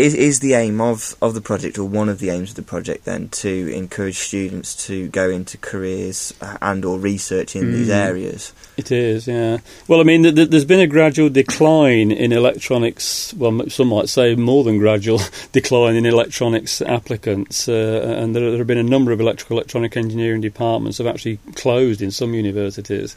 Is, 0.00 0.14
is 0.14 0.40
the 0.40 0.54
aim 0.54 0.80
of, 0.80 1.14
of 1.20 1.34
the 1.34 1.42
project, 1.42 1.78
or 1.78 1.84
one 1.84 2.08
of 2.08 2.20
the 2.20 2.30
aims 2.30 2.50
of 2.50 2.56
the 2.56 2.62
project, 2.62 3.04
then 3.04 3.28
to 3.28 3.68
encourage 3.74 4.16
students 4.16 4.86
to 4.86 5.08
go 5.08 5.28
into 5.28 5.58
careers 5.58 6.32
uh, 6.40 6.56
and 6.62 6.86
or 6.86 6.98
research 6.98 7.54
in 7.54 7.64
mm. 7.64 7.72
these 7.72 7.90
areas? 7.90 8.54
It 8.78 8.90
is, 8.90 9.26
yeah. 9.26 9.58
Well, 9.88 10.00
I 10.00 10.04
mean, 10.04 10.22
th- 10.22 10.34
th- 10.34 10.48
there's 10.48 10.64
been 10.64 10.80
a 10.80 10.86
gradual 10.86 11.28
decline 11.28 12.12
in 12.12 12.32
electronics. 12.32 13.34
Well, 13.34 13.68
some 13.68 13.88
might 13.88 14.08
say 14.08 14.34
more 14.36 14.64
than 14.64 14.78
gradual 14.78 15.20
decline 15.52 15.96
in 15.96 16.06
electronics 16.06 16.80
applicants, 16.80 17.68
uh, 17.68 18.16
and 18.18 18.34
there, 18.34 18.48
there, 18.48 18.58
have 18.58 18.66
been 18.66 18.78
a 18.78 18.82
number 18.82 19.12
of 19.12 19.20
electrical 19.20 19.58
electronic 19.58 19.98
engineering 19.98 20.40
departments 20.40 20.96
have 20.96 21.06
actually 21.06 21.40
closed 21.56 22.00
in 22.00 22.10
some 22.10 22.32
universities, 22.32 23.14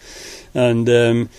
and. 0.53 0.89
Um, 0.89 1.29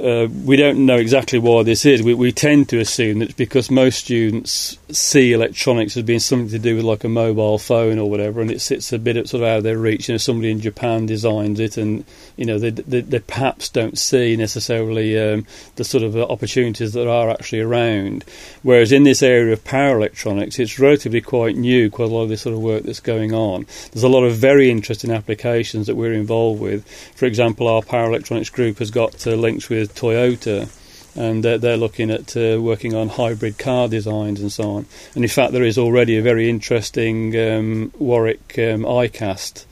uh, 0.00 0.28
we 0.44 0.56
don't 0.56 0.86
know 0.86 0.96
exactly 0.96 1.38
why 1.38 1.62
this 1.62 1.84
is. 1.84 2.02
We, 2.02 2.14
we 2.14 2.32
tend 2.32 2.68
to 2.68 2.78
assume 2.78 3.18
that 3.18 3.30
it's 3.30 3.34
because 3.34 3.70
most 3.70 4.00
students 4.00 4.78
see 4.90 5.32
electronics 5.32 5.96
as 5.96 6.04
being 6.04 6.20
something 6.20 6.48
to 6.50 6.58
do 6.58 6.76
with 6.76 6.84
like 6.84 7.04
a 7.04 7.08
mobile 7.08 7.58
phone 7.58 7.98
or 7.98 8.08
whatever, 8.08 8.40
and 8.40 8.50
it 8.50 8.60
sits 8.60 8.92
a 8.92 8.98
bit 8.98 9.16
sort 9.28 9.42
of 9.42 9.48
out 9.48 9.58
of 9.58 9.64
their 9.64 9.78
reach. 9.78 10.08
You 10.08 10.14
know, 10.14 10.18
somebody 10.18 10.50
in 10.50 10.60
Japan 10.60 11.06
designs 11.06 11.58
it, 11.58 11.76
and 11.76 12.04
you 12.36 12.44
know 12.44 12.58
they, 12.58 12.70
they, 12.70 13.00
they 13.00 13.18
perhaps 13.18 13.68
don't 13.68 13.98
see 13.98 14.36
necessarily 14.36 15.18
um, 15.18 15.46
the 15.76 15.84
sort 15.84 16.02
of 16.02 16.16
opportunities 16.16 16.92
that 16.92 17.08
are 17.08 17.30
actually 17.30 17.60
around. 17.60 18.24
Whereas 18.62 18.92
in 18.92 19.04
this 19.04 19.22
area 19.22 19.52
of 19.52 19.64
power 19.64 19.96
electronics, 19.96 20.58
it's 20.58 20.78
relatively 20.78 21.20
quite 21.20 21.56
new. 21.56 21.90
Quite 21.90 22.10
a 22.10 22.12
lot 22.12 22.22
of 22.22 22.28
this 22.28 22.42
sort 22.42 22.54
of 22.54 22.60
work 22.60 22.82
that's 22.82 23.00
going 23.00 23.32
on. 23.32 23.66
There's 23.92 24.04
a 24.04 24.08
lot 24.08 24.24
of 24.24 24.34
very 24.36 24.70
interesting 24.70 25.10
applications 25.10 25.86
that 25.86 25.96
we're 25.96 26.12
involved 26.12 26.60
with. 26.60 26.86
For 27.14 27.26
example, 27.26 27.68
our 27.68 27.82
power 27.82 28.08
electronics 28.08 28.50
group 28.50 28.78
has 28.78 28.90
got 28.90 29.26
uh, 29.26 29.34
links 29.34 29.68
with 29.68 29.94
Toyota 29.94 30.68
and 31.16 31.44
they're, 31.44 31.58
they're 31.58 31.76
looking 31.76 32.10
at 32.10 32.36
uh, 32.36 32.60
working 32.60 32.94
on 32.94 33.08
hybrid 33.08 33.58
car 33.58 33.88
designs 33.88 34.40
and 34.40 34.50
so 34.50 34.70
on. 34.70 34.86
And 35.14 35.24
in 35.24 35.30
fact, 35.30 35.52
there 35.52 35.62
is 35.62 35.78
already 35.78 36.16
a 36.16 36.22
very 36.22 36.48
interesting 36.50 37.36
um, 37.38 37.92
Warwick 37.98 38.54
um, 38.58 38.82
iCast 38.82 39.64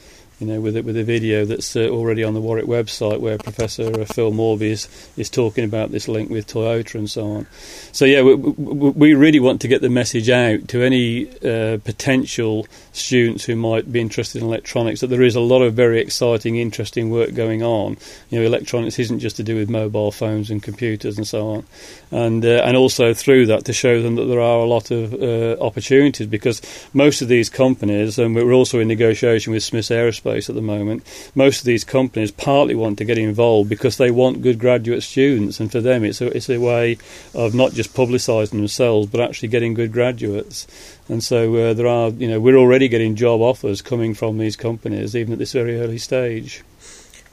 you 0.43 0.49
know, 0.49 0.61
with 0.61 0.77
a, 0.77 0.83
with 0.83 0.97
a 0.97 1.05
video 1.05 1.45
that's 1.45 1.77
uh, 1.77 1.87
already 1.87 2.25
on 2.25 2.35
the 2.35 2.41
Warwick 2.41 2.67
website 2.67 3.21
where 3.21 3.39
Professor 3.39 4.01
uh, 4.01 4.05
Phil 4.05 4.33
Mawby 4.33 4.73
is, 4.73 4.89
is 5.17 5.31
talking 5.31 5.63
about 5.63 5.93
this 5.93 6.09
link 6.09 6.31
with 6.31 6.49
Toyota 6.49 6.97
and 6.97 7.09
so 7.09 7.31
on. 7.31 7.47
So 7.93 8.05
yeah, 8.05 8.23
we, 8.23 8.35
we 8.35 9.15
really 9.15 9.39
want 9.39 9.61
to 9.61 9.69
get 9.69 9.83
the 9.83 9.89
message 9.89 10.29
out 10.29 10.67
to 10.69 10.83
any 10.83 11.29
uh, 11.43 11.79
potential 11.85 12.67
students 12.93 13.45
who 13.45 13.55
might 13.55 13.93
be 13.93 14.01
interested 14.01 14.43
in 14.43 14.49
electronics 14.49 15.01
that 15.01 15.07
there 15.07 15.23
is 15.23 15.37
a 15.37 15.41
lot 15.41 15.63
of 15.63 15.75
very 15.75 16.01
exciting, 16.01 16.57
interesting 16.57 17.09
work 17.11 17.35
going 17.35 17.63
on. 17.63 17.97
You 18.31 18.41
know, 18.41 18.45
electronics 18.45 18.99
isn't 18.99 19.21
just 19.21 19.37
to 19.37 19.45
do 19.45 19.55
with 19.55 19.71
mobile 19.71 20.11
phones 20.11 20.51
and 20.51 20.61
computers 20.61 21.19
and 21.19 21.27
so 21.27 21.51
on, 21.51 21.67
and 22.11 22.45
uh, 22.45 22.63
and 22.65 22.77
also 22.77 23.15
through 23.15 23.47
that 23.47 23.67
to 23.67 23.73
show 23.73 24.03
them 24.03 24.17
that 24.17 24.25
there 24.25 24.41
are 24.41 24.59
a 24.59 24.67
lot 24.67 24.91
of 24.91 25.15
uh, 25.15 25.57
opportunities 25.63 26.27
because 26.27 26.61
most 26.93 27.23
of 27.23 27.29
these 27.29 27.49
companies, 27.49 28.19
and 28.19 28.35
we're 28.35 28.53
also 28.53 28.81
in 28.81 28.89
negotiation 28.89 29.53
with 29.53 29.63
Smiths 29.63 29.91
Aerospace 29.91 30.32
at 30.37 30.55
the 30.55 30.63
moment. 30.63 31.05
Most 31.35 31.61
of 31.61 31.65
these 31.65 31.85
companies 31.85 32.31
partly 32.31 32.75
want 32.75 32.99
to 32.99 33.05
get 33.05 33.19
involved 33.19 33.69
because 33.69 33.97
they 33.97 34.11
want 34.11 34.43
good 34.43 34.59
graduate 34.59 35.03
students, 35.03 35.61
and 35.61 35.71
for 35.71 35.81
them, 35.81 36.05
it's 36.05 36.21
a, 36.21 36.27
it's 36.37 36.51
a 36.51 36.59
way 36.59 36.99
of 37.35 37.55
not 37.55 37.73
just 37.73 37.95
publicising 37.95 38.51
themselves 38.51 39.09
but 39.11 39.21
actually 39.21 39.49
getting 39.49 39.75
good 39.75 39.93
graduates. 39.93 40.67
And 41.09 41.23
so 41.23 41.55
uh, 41.57 41.75
there 41.75 41.87
are, 41.87 42.11
you 42.11 42.29
know, 42.29 42.41
we're 42.41 42.57
already 42.57 42.89
getting 42.89 43.17
job 43.17 43.41
offers 43.41 43.83
coming 43.83 44.15
from 44.15 44.39
these 44.39 44.57
companies, 44.57 45.17
even 45.17 45.33
at 45.33 45.39
this 45.39 45.53
very 45.53 45.81
early 45.81 45.99
stage. 45.99 46.63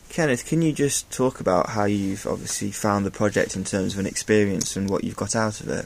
Kenneth, 0.10 0.46
can 0.46 0.64
you 0.64 0.74
just 0.74 1.12
talk 1.12 1.40
about 1.40 1.70
how 1.70 1.86
you've 1.86 2.26
obviously 2.26 2.72
found 2.72 3.06
the 3.06 3.12
project 3.12 3.56
in 3.56 3.64
terms 3.64 3.94
of 3.94 4.00
an 4.00 4.08
experience 4.08 4.76
and 4.76 4.90
what 4.90 5.04
you've 5.04 5.16
got 5.16 5.36
out 5.36 5.62
of 5.62 5.70
it? 5.70 5.86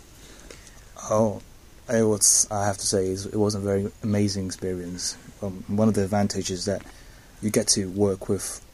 Oh, 1.10 1.42
it 1.90 2.04
was. 2.04 2.48
I 2.50 2.66
have 2.66 2.78
to 2.78 2.88
say, 2.88 3.08
it 3.08 3.36
was 3.36 3.56
a 3.56 3.60
very 3.60 3.92
amazing 4.02 4.46
experience. 4.46 5.18
Um, 5.42 5.66
one 5.68 5.90
of 5.90 5.94
the 5.94 6.06
advantages 6.06 6.64
that 6.66 6.82
you 7.44 7.50
get 7.52 7.68
to 7.68 7.90
work 7.90 8.30
with 8.30 8.66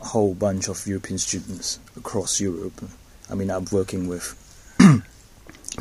a 0.00 0.04
whole 0.06 0.34
bunch 0.34 0.68
of 0.68 0.86
European 0.86 1.18
students 1.18 1.80
across 1.96 2.40
Europe. 2.40 2.80
I 3.28 3.34
mean, 3.34 3.50
I'm 3.50 3.66
working 3.72 4.06
with 4.06 4.40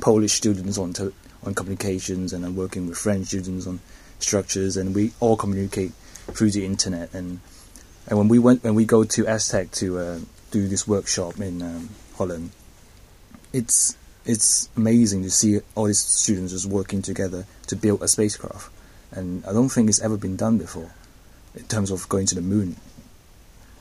Polish 0.02 0.34
students 0.34 0.78
on 0.78 0.94
to, 0.94 1.14
on 1.44 1.54
communications, 1.54 2.34
and 2.34 2.44
I'm 2.44 2.56
working 2.56 2.88
with 2.88 2.98
French 2.98 3.28
students 3.28 3.68
on 3.68 3.80
structures, 4.20 4.78
and 4.78 4.96
we 4.96 5.12
all 5.20 5.38
communicate 5.38 5.92
through 6.32 6.52
the 6.52 6.66
internet. 6.66 7.14
And 7.14 7.40
and 8.08 8.18
when 8.18 8.28
we 8.28 8.40
went 8.40 8.64
when 8.64 8.76
we 8.76 8.86
go 8.86 9.04
to 9.04 9.24
ESTEC 9.26 9.72
to 9.80 10.00
uh, 10.00 10.20
do 10.52 10.68
this 10.68 10.88
workshop 10.88 11.40
in 11.40 11.62
um, 11.62 11.90
Holland, 12.16 12.52
it's 13.52 13.96
it's 14.26 14.70
amazing 14.76 15.22
to 15.24 15.30
see 15.30 15.60
all 15.76 15.86
these 15.86 16.00
students 16.00 16.54
just 16.54 16.66
working 16.66 17.02
together 17.02 17.46
to 17.68 17.76
build 17.76 18.02
a 18.02 18.08
spacecraft, 18.08 18.72
and 19.12 19.46
I 19.46 19.54
don't 19.54 19.70
think 19.70 19.90
it's 19.90 20.02
ever 20.02 20.18
been 20.18 20.36
done 20.38 20.58
before 20.58 20.92
in 21.56 21.64
terms 21.66 21.92
of 21.92 22.08
going 22.10 22.26
to 22.28 22.36
the 22.36 22.42
moon. 22.42 22.76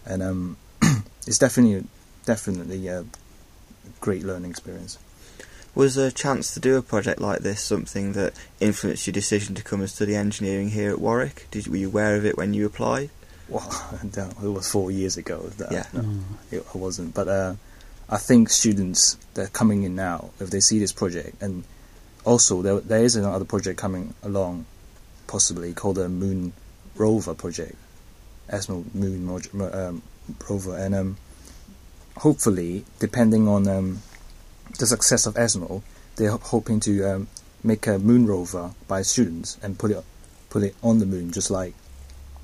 And 0.05 0.23
um, 0.23 0.57
it's 1.27 1.39
definitely 1.39 1.87
definitely 2.25 2.87
a 2.89 3.05
great 4.01 4.23
learning 4.23 4.51
experience. 4.51 4.99
Was 5.75 5.97
a 5.97 6.13
chance 6.13 6.53
to 6.53 6.61
do 6.61 6.77
a 6.77 6.83
project 6.83 7.19
like 7.19 7.41
this 7.41 7.63
something 7.63 8.13
that 8.13 8.35
influenced 8.61 9.07
your 9.07 9.13
decision 9.13 9.55
to 9.55 9.63
come 9.63 9.81
and 9.81 9.89
study 9.89 10.15
engineering 10.15 10.71
here 10.71 10.91
at 10.91 11.01
Warwick? 11.01 11.47
Did 11.51 11.67
were 11.67 11.77
you 11.77 11.89
aware 11.89 12.17
of 12.17 12.27
it 12.27 12.37
when 12.37 12.53
you 12.53 12.67
applied? 12.67 13.11
Well, 13.49 13.67
it 14.03 14.43
was 14.43 14.71
four 14.71 14.91
years 14.91 15.17
ago. 15.17 15.41
That, 15.57 15.73
yeah, 15.73 15.87
no, 15.93 16.01
mm. 16.01 16.23
it, 16.51 16.67
I 16.75 16.79
wasn't. 16.79 17.15
But 17.15 17.29
uh, 17.29 17.55
I 18.09 18.19
think 18.19 18.51
students 18.51 19.17
that 19.35 19.47
are 19.47 19.51
coming 19.51 19.83
in 19.83 19.95
now, 19.95 20.31
if 20.41 20.51
they 20.51 20.61
see 20.61 20.79
this 20.79 20.93
project, 20.93 21.41
and 21.41 21.65
also 22.25 22.61
there, 22.61 22.81
there 22.81 23.05
is 23.05 23.17
another 23.17 23.47
project 23.47 23.79
coming 23.79 24.13
along, 24.23 24.67
possibly 25.27 25.73
called 25.73 25.97
the 25.97 26.09
Moon 26.09 26.53
Rover 26.97 27.35
project, 27.35 27.77
ESMO 28.49 28.85
Moon 28.95 29.29
um, 29.73 30.03
Rover, 30.49 30.77
and 30.77 30.95
um, 30.95 31.17
hopefully, 32.19 32.85
depending 32.99 33.49
on 33.49 33.69
um, 33.69 34.03
the 34.79 34.87
success 34.87 35.27
of 35.27 35.37
ESMO, 35.37 35.83
they're 36.17 36.31
hoping 36.37 36.81
to 36.81 37.05
um, 37.05 37.29
make 37.65 37.87
a 37.87 37.99
moon 37.99 38.27
rover 38.27 38.73
by 38.89 39.03
students 39.03 39.59
and 39.63 39.79
put 39.79 39.91
it 39.91 40.05
put 40.51 40.63
it 40.63 40.75
on 40.83 40.99
the 40.99 41.07
moon, 41.07 41.33
just 41.33 41.51
like 41.51 41.75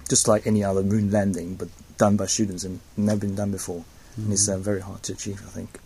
just 0.08 0.26
like 0.26 0.46
any 0.46 0.64
other 0.64 0.82
moon 0.82 1.10
landing, 1.10 1.54
but 1.54 1.68
done 1.98 2.16
by 2.16 2.26
students 2.26 2.64
and 2.64 2.80
never 2.96 3.20
been 3.20 3.34
done 3.34 3.50
before. 3.50 3.84
Mm. 4.18 4.24
And 4.24 4.32
it's 4.32 4.48
uh, 4.48 4.56
very 4.58 4.80
hard 4.80 5.02
to 5.04 5.12
achieve, 5.12 5.42
I 5.44 5.50
think. 5.50 5.78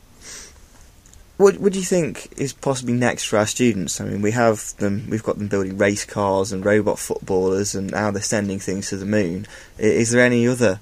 What, 1.38 1.58
what 1.58 1.72
do 1.72 1.78
you 1.78 1.84
think 1.84 2.32
is 2.36 2.52
possibly 2.52 2.94
next 2.94 3.24
for 3.24 3.38
our 3.38 3.46
students? 3.46 4.00
I 4.00 4.04
mean, 4.04 4.22
we 4.22 4.30
have 4.32 4.76
them. 4.76 5.06
We've 5.08 5.22
got 5.22 5.38
them 5.38 5.48
building 5.48 5.78
race 5.78 6.04
cars 6.04 6.52
and 6.52 6.64
robot 6.64 6.98
footballers, 6.98 7.74
and 7.74 7.90
now 7.90 8.10
they're 8.10 8.22
sending 8.22 8.58
things 8.58 8.90
to 8.90 8.96
the 8.96 9.06
moon. 9.06 9.46
Is 9.78 10.10
there 10.10 10.24
any 10.24 10.46
other 10.46 10.78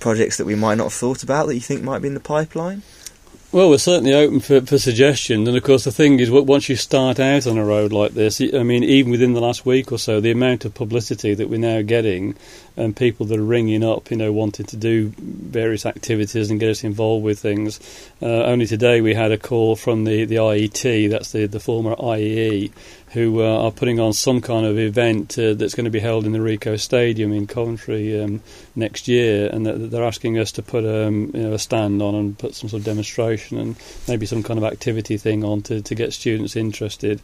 projects 0.00 0.36
that 0.36 0.46
we 0.46 0.54
might 0.54 0.76
not 0.76 0.84
have 0.84 0.92
thought 0.92 1.22
about 1.22 1.46
that 1.46 1.54
you 1.54 1.60
think 1.60 1.82
might 1.82 2.00
be 2.00 2.08
in 2.08 2.14
the 2.14 2.20
pipeline? 2.20 2.82
Well, 3.50 3.70
we're 3.70 3.78
certainly 3.78 4.12
open 4.12 4.40
for, 4.40 4.60
for 4.60 4.76
suggestions, 4.76 5.48
and 5.48 5.56
of 5.56 5.62
course, 5.62 5.84
the 5.84 5.90
thing 5.90 6.20
is, 6.20 6.30
once 6.30 6.68
you 6.68 6.76
start 6.76 7.18
out 7.18 7.46
on 7.46 7.56
a 7.56 7.64
road 7.64 7.94
like 7.94 8.12
this, 8.12 8.42
I 8.42 8.62
mean, 8.62 8.84
even 8.84 9.10
within 9.10 9.32
the 9.32 9.40
last 9.40 9.64
week 9.64 9.90
or 9.90 9.98
so, 9.98 10.20
the 10.20 10.30
amount 10.30 10.66
of 10.66 10.74
publicity 10.74 11.32
that 11.32 11.48
we're 11.48 11.58
now 11.58 11.80
getting, 11.80 12.36
and 12.76 12.94
people 12.94 13.24
that 13.24 13.38
are 13.38 13.42
ringing 13.42 13.82
up, 13.82 14.10
you 14.10 14.18
know, 14.18 14.34
wanting 14.34 14.66
to 14.66 14.76
do 14.76 15.14
various 15.18 15.86
activities 15.86 16.50
and 16.50 16.60
get 16.60 16.68
us 16.68 16.84
involved 16.84 17.24
with 17.24 17.38
things. 17.38 17.80
Uh, 18.20 18.26
only 18.26 18.66
today 18.66 19.00
we 19.00 19.14
had 19.14 19.32
a 19.32 19.38
call 19.38 19.76
from 19.76 20.04
the, 20.04 20.26
the 20.26 20.36
IET, 20.36 21.08
that's 21.08 21.32
the, 21.32 21.46
the 21.46 21.58
former 21.58 21.96
IEE, 21.96 22.70
who 23.12 23.42
uh, 23.42 23.64
are 23.64 23.70
putting 23.70 23.98
on 23.98 24.12
some 24.12 24.42
kind 24.42 24.66
of 24.66 24.78
event 24.78 25.38
uh, 25.38 25.54
that's 25.54 25.74
going 25.74 25.86
to 25.86 25.90
be 25.90 26.00
held 26.00 26.26
in 26.26 26.32
the 26.32 26.38
Ricoh 26.38 26.78
Stadium 26.78 27.32
in 27.32 27.46
Coventry 27.46 28.20
um, 28.20 28.42
next 28.76 29.08
year, 29.08 29.48
and 29.50 29.64
they're 29.64 30.04
asking 30.04 30.38
us 30.38 30.52
to 30.52 30.62
put 30.62 30.84
um, 30.84 31.30
you 31.32 31.44
know, 31.44 31.54
a 31.54 31.58
stand 31.58 32.02
on 32.02 32.14
and 32.14 32.38
put 32.38 32.54
some 32.54 32.68
sort 32.68 32.80
of 32.80 32.84
demonstration 32.84 33.37
and 33.50 33.76
maybe 34.06 34.26
some 34.26 34.42
kind 34.42 34.58
of 34.58 34.64
activity 34.64 35.16
thing 35.16 35.44
on 35.44 35.62
to, 35.62 35.82
to 35.82 35.94
get 35.94 36.12
students 36.12 36.56
interested. 36.56 37.20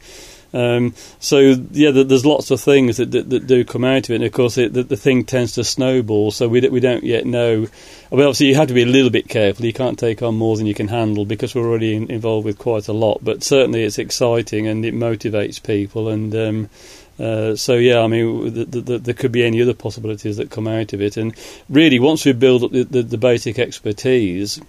Um, 0.55 0.95
so 1.19 1.41
yeah, 1.73 1.91
there's 1.91 2.25
lots 2.25 2.53
of 2.53 2.61
things 2.61 2.99
that, 2.99 3.11
that, 3.11 3.29
that, 3.29 3.47
do 3.49 3.65
come 3.65 3.85
out 3.85 4.05
of 4.05 4.11
it, 4.11 4.15
and 4.15 4.25
of 4.25 4.33
course 4.33 4.57
it, 4.57 4.73
the, 4.73 4.85
the, 4.85 4.97
thing 4.97 5.25
tends 5.25 5.53
to 5.55 5.65
snowball. 5.65 6.31
So 6.31 6.47
we 6.47 6.61
we 6.69 6.79
don't 6.79 7.03
yet 7.03 7.27
know. 7.27 7.67
Obviously 8.13 8.47
you 8.47 8.55
have 8.55 8.69
to 8.69 8.75
be 8.75 8.83
a 8.83 8.87
little 8.87 9.11
bit 9.11 9.29
careful. 9.29 9.67
You 9.67 9.73
can't 9.73 9.99
take 9.99 10.23
on 10.23 10.37
more 10.37 10.57
than 10.57 10.67
you 10.67 10.75
can 10.75 10.87
handle 10.87 11.25
because 11.25 11.57
we're 11.57 11.69
already 11.69 11.97
in, 11.97 12.09
involved 12.09 12.45
with 12.47 12.59
quite 12.59 12.87
a 12.87 12.93
lot. 12.93 13.19
But 13.25 13.43
certainly 13.43 13.83
it's 13.83 13.99
exciting 13.99 14.69
and 14.69 14.85
it 14.85 14.95
motivates 14.95 15.61
people 15.61 16.09
and. 16.09 16.35
Um, 16.35 16.71
uh, 17.19 17.55
so 17.55 17.75
yeah, 17.75 18.01
I 18.01 18.09
mean, 18.09 18.53
the, 18.53 18.65
the, 18.65 18.99
there 18.99 19.15
could 19.15 19.31
be 19.31 19.45
any 19.45 19.63
other 19.63 19.75
possibilities 19.75 20.37
that 20.39 20.51
come 20.51 20.67
out 20.67 20.93
of 20.93 21.01
it, 21.01 21.17
and 21.17 21.33
really, 21.69 22.01
once 22.01 22.25
we 22.25 22.33
build 22.33 22.65
up 22.65 22.73
the, 22.73 23.19
basic 23.19 23.57
expertise, 23.61 24.61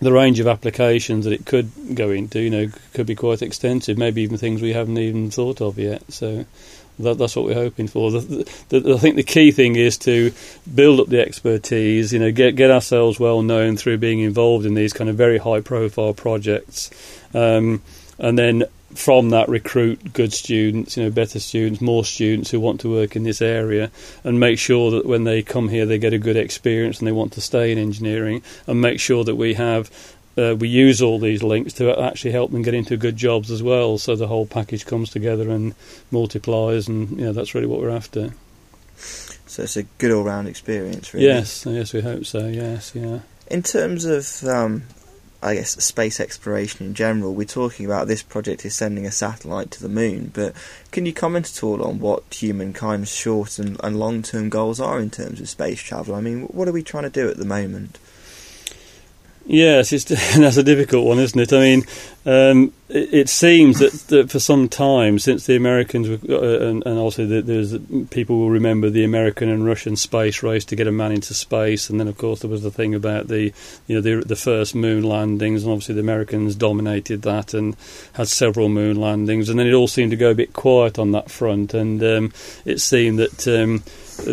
the 0.00 0.12
range 0.12 0.40
of 0.40 0.46
applications 0.46 1.24
that 1.26 1.32
it 1.32 1.44
could 1.44 1.70
go 1.94 2.10
into, 2.10 2.40
you 2.40 2.50
know, 2.50 2.68
could 2.94 3.06
be 3.06 3.14
quite 3.14 3.42
extensive. 3.42 3.98
Maybe 3.98 4.22
even 4.22 4.38
things 4.38 4.62
we 4.62 4.72
haven't 4.72 4.98
even 4.98 5.30
thought 5.30 5.60
of 5.60 5.78
yet. 5.78 6.10
So 6.10 6.46
that, 6.98 7.18
that's 7.18 7.36
what 7.36 7.44
we're 7.44 7.54
hoping 7.54 7.86
for. 7.86 8.10
The, 8.10 8.50
the, 8.70 8.94
I 8.94 8.98
think 8.98 9.16
the 9.16 9.22
key 9.22 9.50
thing 9.50 9.76
is 9.76 9.98
to 9.98 10.32
build 10.72 11.00
up 11.00 11.08
the 11.08 11.20
expertise. 11.20 12.12
You 12.12 12.18
know, 12.18 12.32
get 12.32 12.56
get 12.56 12.70
ourselves 12.70 13.20
well 13.20 13.42
known 13.42 13.76
through 13.76 13.98
being 13.98 14.20
involved 14.20 14.64
in 14.66 14.74
these 14.74 14.92
kind 14.92 15.10
of 15.10 15.16
very 15.16 15.38
high 15.38 15.60
profile 15.60 16.14
projects, 16.14 16.90
um, 17.34 17.82
and 18.18 18.38
then 18.38 18.64
from 18.94 19.30
that 19.30 19.48
recruit 19.48 20.12
good 20.12 20.32
students, 20.32 20.96
you 20.96 21.04
know, 21.04 21.10
better 21.10 21.38
students, 21.38 21.80
more 21.80 22.04
students 22.04 22.50
who 22.50 22.60
want 22.60 22.80
to 22.80 22.90
work 22.90 23.16
in 23.16 23.22
this 23.22 23.40
area, 23.40 23.90
and 24.24 24.40
make 24.40 24.58
sure 24.58 24.90
that 24.90 25.06
when 25.06 25.24
they 25.24 25.42
come 25.42 25.68
here 25.68 25.86
they 25.86 25.98
get 25.98 26.12
a 26.12 26.18
good 26.18 26.36
experience 26.36 26.98
and 26.98 27.06
they 27.06 27.12
want 27.12 27.32
to 27.32 27.40
stay 27.40 27.70
in 27.70 27.78
engineering, 27.78 28.42
and 28.66 28.80
make 28.80 29.00
sure 29.00 29.24
that 29.24 29.36
we 29.36 29.54
have. 29.54 29.90
Uh, 30.38 30.54
we 30.54 30.68
use 30.68 31.02
all 31.02 31.18
these 31.18 31.42
links 31.42 31.72
to 31.74 31.90
actually 32.00 32.30
help 32.30 32.52
them 32.52 32.62
get 32.62 32.72
into 32.72 32.96
good 32.96 33.16
jobs 33.16 33.50
as 33.50 33.62
well, 33.62 33.98
so 33.98 34.14
the 34.14 34.28
whole 34.28 34.46
package 34.46 34.86
comes 34.86 35.10
together 35.10 35.50
and 35.50 35.74
multiplies, 36.10 36.88
and 36.88 37.10
you 37.10 37.24
know 37.26 37.32
that's 37.32 37.52
really 37.54 37.66
what 37.66 37.80
we're 37.80 37.90
after. 37.90 38.32
So 39.46 39.64
it's 39.64 39.76
a 39.76 39.82
good 39.82 40.12
all-round 40.12 40.46
experience, 40.46 41.12
really. 41.12 41.26
Yes, 41.26 41.66
yes, 41.66 41.92
we 41.92 42.00
hope 42.00 42.24
so. 42.24 42.46
Yes, 42.46 42.92
yeah. 42.94 43.20
In 43.48 43.64
terms 43.64 44.04
of 44.04 44.44
um, 44.44 44.84
I 45.42 45.54
guess, 45.54 45.82
space 45.82 46.20
exploration 46.20 46.86
in 46.86 46.94
general. 46.94 47.34
We're 47.34 47.46
talking 47.46 47.86
about 47.86 48.08
this 48.08 48.22
project 48.22 48.64
is 48.64 48.74
sending 48.74 49.06
a 49.06 49.10
satellite 49.10 49.70
to 49.72 49.82
the 49.82 49.88
moon, 49.88 50.30
but 50.34 50.54
can 50.90 51.06
you 51.06 51.14
comment 51.14 51.50
at 51.50 51.64
all 51.64 51.82
on 51.82 51.98
what 51.98 52.24
humankind's 52.30 53.10
short 53.10 53.58
and, 53.58 53.80
and 53.82 53.98
long 53.98 54.22
term 54.22 54.50
goals 54.50 54.80
are 54.80 55.00
in 55.00 55.10
terms 55.10 55.40
of 55.40 55.48
space 55.48 55.80
travel? 55.80 56.14
I 56.14 56.20
mean, 56.20 56.42
what 56.48 56.68
are 56.68 56.72
we 56.72 56.82
trying 56.82 57.04
to 57.04 57.10
do 57.10 57.28
at 57.28 57.38
the 57.38 57.46
moment? 57.46 57.98
Yes, 59.52 59.92
it's, 59.92 60.04
that's 60.36 60.58
a 60.58 60.62
difficult 60.62 61.04
one, 61.04 61.18
isn't 61.18 61.40
it? 61.40 61.52
I 61.52 61.58
mean, 61.58 61.84
um, 62.24 62.72
it, 62.88 63.12
it, 63.12 63.28
seems 63.28 63.80
that, 63.80 63.90
that, 64.08 64.30
for 64.30 64.38
some 64.38 64.68
time, 64.68 65.18
since 65.18 65.44
the 65.44 65.56
Americans 65.56 66.08
were, 66.08 66.36
uh, 66.36 66.68
and, 66.68 66.86
and, 66.86 66.96
also 66.96 67.26
the, 67.26 67.42
there's 67.42 67.76
people 68.10 68.38
will 68.38 68.50
remember 68.50 68.90
the 68.90 69.02
American 69.02 69.48
and 69.48 69.66
Russian 69.66 69.96
space 69.96 70.44
race 70.44 70.64
to 70.66 70.76
get 70.76 70.86
a 70.86 70.92
man 70.92 71.10
into 71.10 71.34
space, 71.34 71.90
and 71.90 71.98
then 71.98 72.06
of 72.06 72.16
course 72.16 72.40
there 72.40 72.50
was 72.50 72.62
the 72.62 72.70
thing 72.70 72.94
about 72.94 73.26
the 73.26 73.52
you 73.88 73.96
know 73.96 74.00
the, 74.00 74.24
the 74.24 74.36
first 74.36 74.76
moon 74.76 75.02
landings, 75.02 75.64
and 75.64 75.72
obviously 75.72 75.96
the 75.96 76.00
Americans 76.00 76.54
dominated 76.54 77.22
that 77.22 77.52
and 77.52 77.74
had 78.12 78.28
several 78.28 78.68
moon 78.68 79.00
landings, 79.00 79.48
and 79.48 79.58
then 79.58 79.66
it 79.66 79.74
all 79.74 79.88
seemed 79.88 80.12
to 80.12 80.16
go 80.16 80.30
a 80.30 80.34
bit 80.34 80.52
quiet 80.52 80.96
on 80.96 81.10
that 81.10 81.28
front, 81.28 81.74
and 81.74 82.00
um, 82.04 82.32
it 82.64 82.80
seemed 82.80 83.18
that. 83.18 83.48
Um, 83.48 83.82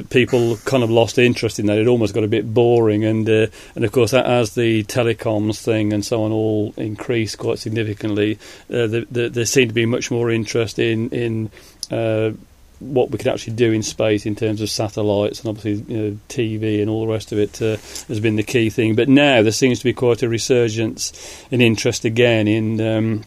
people 0.09 0.57
kind 0.65 0.83
of 0.83 0.89
lost 0.89 1.17
interest 1.17 1.59
in 1.59 1.65
that. 1.67 1.77
It 1.77 1.87
almost 1.87 2.13
got 2.13 2.23
a 2.23 2.27
bit 2.27 2.53
boring, 2.53 3.03
and 3.05 3.27
uh, 3.29 3.47
and 3.75 3.85
of 3.85 3.91
course, 3.91 4.13
as 4.13 4.55
the 4.55 4.83
telecoms 4.83 5.61
thing 5.61 5.93
and 5.93 6.05
so 6.05 6.23
on 6.23 6.31
all 6.31 6.73
increased 6.77 7.37
quite 7.37 7.59
significantly, 7.59 8.39
uh, 8.69 8.87
the, 8.87 9.07
the, 9.11 9.29
there 9.29 9.45
seemed 9.45 9.69
to 9.69 9.75
be 9.75 9.85
much 9.85 10.11
more 10.11 10.31
interest 10.31 10.79
in 10.79 11.09
in 11.09 11.51
uh, 11.91 12.31
what 12.79 13.09
we 13.09 13.17
could 13.17 13.27
actually 13.27 13.53
do 13.53 13.71
in 13.71 13.81
space 13.81 14.25
in 14.25 14.35
terms 14.35 14.61
of 14.61 14.69
satellites 14.69 15.39
and 15.39 15.49
obviously 15.49 15.93
you 15.93 16.01
know, 16.01 16.17
TV 16.29 16.79
and 16.79 16.89
all 16.89 17.07
the 17.07 17.11
rest 17.11 17.31
of 17.31 17.39
it 17.39 17.59
uh, 17.61 17.75
has 18.07 18.19
been 18.19 18.35
the 18.35 18.43
key 18.43 18.69
thing. 18.69 18.95
But 18.95 19.09
now 19.09 19.41
there 19.41 19.51
seems 19.51 19.79
to 19.79 19.83
be 19.83 19.93
quite 19.93 20.21
a 20.21 20.29
resurgence 20.29 21.45
in 21.51 21.61
interest 21.61 22.05
again 22.05 22.47
in. 22.47 22.81
Um, 22.81 23.23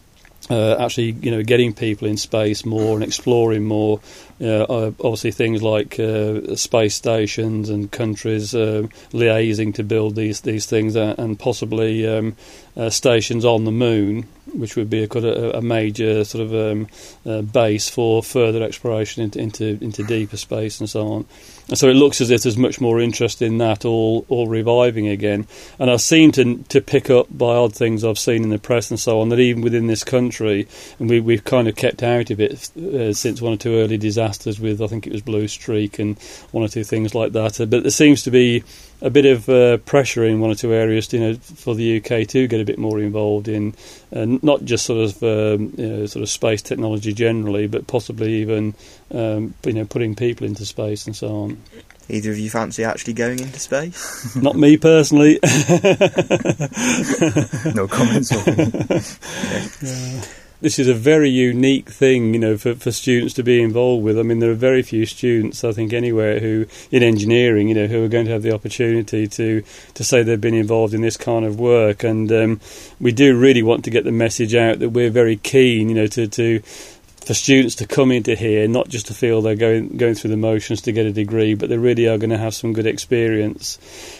uh, 0.49 0.75
actually, 0.83 1.11
you 1.11 1.31
know, 1.31 1.43
getting 1.43 1.71
people 1.71 2.07
in 2.07 2.17
space 2.17 2.65
more 2.65 2.95
and 2.95 3.03
exploring 3.03 3.63
more. 3.63 4.01
Uh, 4.41 4.91
obviously, 5.03 5.31
things 5.31 5.61
like 5.61 5.99
uh, 5.99 6.55
space 6.55 6.95
stations 6.95 7.69
and 7.69 7.91
countries 7.91 8.55
uh, 8.55 8.81
liaising 9.11 9.73
to 9.75 9.83
build 9.83 10.15
these 10.15 10.41
these 10.41 10.65
things, 10.65 10.95
uh, 10.95 11.13
and 11.17 11.37
possibly 11.37 12.07
um, 12.07 12.35
uh, 12.75 12.89
stations 12.89 13.45
on 13.45 13.65
the 13.65 13.71
moon. 13.71 14.25
which 14.53 14.75
would 14.75 14.89
be 14.89 15.03
a, 15.03 15.07
a, 15.17 15.59
a 15.59 15.61
major 15.61 16.23
sort 16.23 16.49
of 16.49 16.53
um, 16.53 17.45
base 17.45 17.89
for 17.89 18.23
further 18.23 18.63
exploration 18.63 19.23
into, 19.23 19.39
into, 19.39 19.77
into 19.81 20.03
deeper 20.03 20.37
space 20.37 20.79
and 20.79 20.89
so 20.89 21.07
on. 21.07 21.25
And 21.69 21.77
so 21.77 21.87
it 21.89 21.93
looks 21.93 22.21
as 22.21 22.31
if 22.31 22.43
there's 22.43 22.57
much 22.57 22.81
more 22.81 22.99
interest 22.99 23.41
in 23.41 23.59
that 23.59 23.85
all, 23.85 24.25
all 24.27 24.47
reviving 24.47 25.07
again. 25.07 25.47
And 25.79 25.89
I 25.89 25.97
seem 25.97 26.31
to 26.33 26.57
to 26.69 26.81
pick 26.81 27.09
up 27.09 27.27
by 27.29 27.55
odd 27.55 27.73
things 27.73 28.03
I've 28.03 28.19
seen 28.19 28.43
in 28.43 28.49
the 28.49 28.59
press 28.59 28.91
and 28.91 28.99
so 28.99 29.21
on 29.21 29.29
that 29.29 29.39
even 29.39 29.61
within 29.61 29.87
this 29.87 30.03
country, 30.03 30.67
and 30.99 31.09
we, 31.09 31.19
we've 31.19 31.43
kind 31.43 31.67
of 31.67 31.75
kept 31.75 32.03
out 32.03 32.29
of 32.29 32.39
it 32.39 32.57
since 33.15 33.41
one 33.41 33.53
or 33.53 33.57
two 33.57 33.75
early 33.75 33.97
disasters 33.97 34.30
with 34.59 34.81
I 34.81 34.87
think 34.87 35.07
it 35.07 35.13
was 35.13 35.21
Blue 35.21 35.47
Streak 35.47 35.99
and 35.99 36.17
one 36.51 36.63
or 36.63 36.67
two 36.67 36.83
things 36.83 37.13
like 37.13 37.33
that. 37.33 37.59
Uh, 37.59 37.65
but 37.65 37.83
there 37.83 37.91
seems 37.91 38.23
to 38.23 38.31
be 38.31 38.63
a 39.01 39.09
bit 39.09 39.25
of 39.25 39.49
uh, 39.49 39.77
pressure 39.77 40.23
in 40.23 40.39
one 40.39 40.51
or 40.51 40.55
two 40.55 40.73
areas, 40.73 41.11
you 41.11 41.19
know, 41.19 41.33
for 41.35 41.73
the 41.73 41.97
UK 41.97 42.27
to 42.27 42.47
get 42.47 42.61
a 42.61 42.65
bit 42.65 42.77
more 42.77 42.99
involved 42.99 43.47
in 43.47 43.73
uh, 44.15 44.25
not 44.41 44.63
just 44.63 44.85
sort 44.85 45.09
of 45.09 45.23
um, 45.23 45.73
you 45.77 45.87
know, 45.87 46.05
sort 46.05 46.23
of 46.23 46.29
space 46.29 46.61
technology 46.61 47.13
generally, 47.13 47.67
but 47.67 47.87
possibly 47.87 48.35
even 48.35 48.73
um, 49.11 49.53
you 49.65 49.73
know 49.73 49.85
putting 49.85 50.15
people 50.15 50.45
into 50.45 50.65
space 50.65 51.05
and 51.05 51.15
so 51.15 51.43
on. 51.43 51.61
Either 52.09 52.31
of 52.31 52.37
you 52.37 52.49
fancy 52.49 52.83
actually 52.83 53.13
going 53.13 53.39
into 53.39 53.59
space? 53.59 54.35
Not 54.41 54.55
me 54.55 54.75
personally. 54.75 55.39
no 57.73 57.87
comments. 57.87 58.31
yeah 59.81 60.21
this 60.61 60.77
is 60.77 60.87
a 60.87 60.93
very 60.93 61.29
unique 61.29 61.89
thing, 61.89 62.33
you 62.33 62.39
know, 62.39 62.57
for, 62.57 62.75
for 62.75 62.91
students 62.91 63.33
to 63.33 63.43
be 63.43 63.61
involved 63.61 64.03
with. 64.03 64.17
I 64.17 64.23
mean, 64.23 64.39
there 64.39 64.51
are 64.51 64.55
very 64.55 64.83
few 64.83 65.05
students, 65.05 65.63
I 65.63 65.71
think, 65.71 65.91
anywhere 65.91 66.39
who 66.39 66.67
in 66.91 67.03
engineering, 67.03 67.67
you 67.67 67.75
know, 67.75 67.87
who 67.87 68.03
are 68.03 68.07
going 68.07 68.25
to 68.25 68.31
have 68.31 68.43
the 68.43 68.53
opportunity 68.53 69.27
to 69.27 69.63
to 69.95 70.03
say 70.03 70.23
they've 70.23 70.39
been 70.39 70.53
involved 70.53 70.93
in 70.93 71.01
this 71.01 71.17
kind 71.17 71.45
of 71.45 71.59
work. 71.59 72.03
And 72.03 72.31
um, 72.31 72.61
we 72.99 73.11
do 73.11 73.37
really 73.37 73.63
want 73.63 73.83
to 73.85 73.89
get 73.89 74.03
the 74.03 74.11
message 74.11 74.55
out 74.55 74.79
that 74.79 74.89
we're 74.89 75.09
very 75.09 75.37
keen, 75.37 75.89
you 75.89 75.95
know, 75.95 76.07
to 76.07 76.27
to 76.27 76.61
for 77.25 77.33
students 77.33 77.75
to 77.75 77.87
come 77.87 78.11
into 78.11 78.35
here, 78.35 78.67
not 78.67 78.89
just 78.89 79.07
to 79.07 79.13
feel 79.13 79.41
they're 79.41 79.55
going 79.55 79.97
going 79.97 80.13
through 80.13 80.31
the 80.31 80.37
motions 80.37 80.81
to 80.81 80.91
get 80.91 81.05
a 81.05 81.11
degree, 81.11 81.55
but 81.55 81.69
they 81.69 81.77
really 81.77 82.07
are 82.07 82.17
going 82.17 82.31
to 82.31 82.37
have 82.37 82.53
some 82.53 82.73
good 82.73 82.87
experience. 82.87 83.79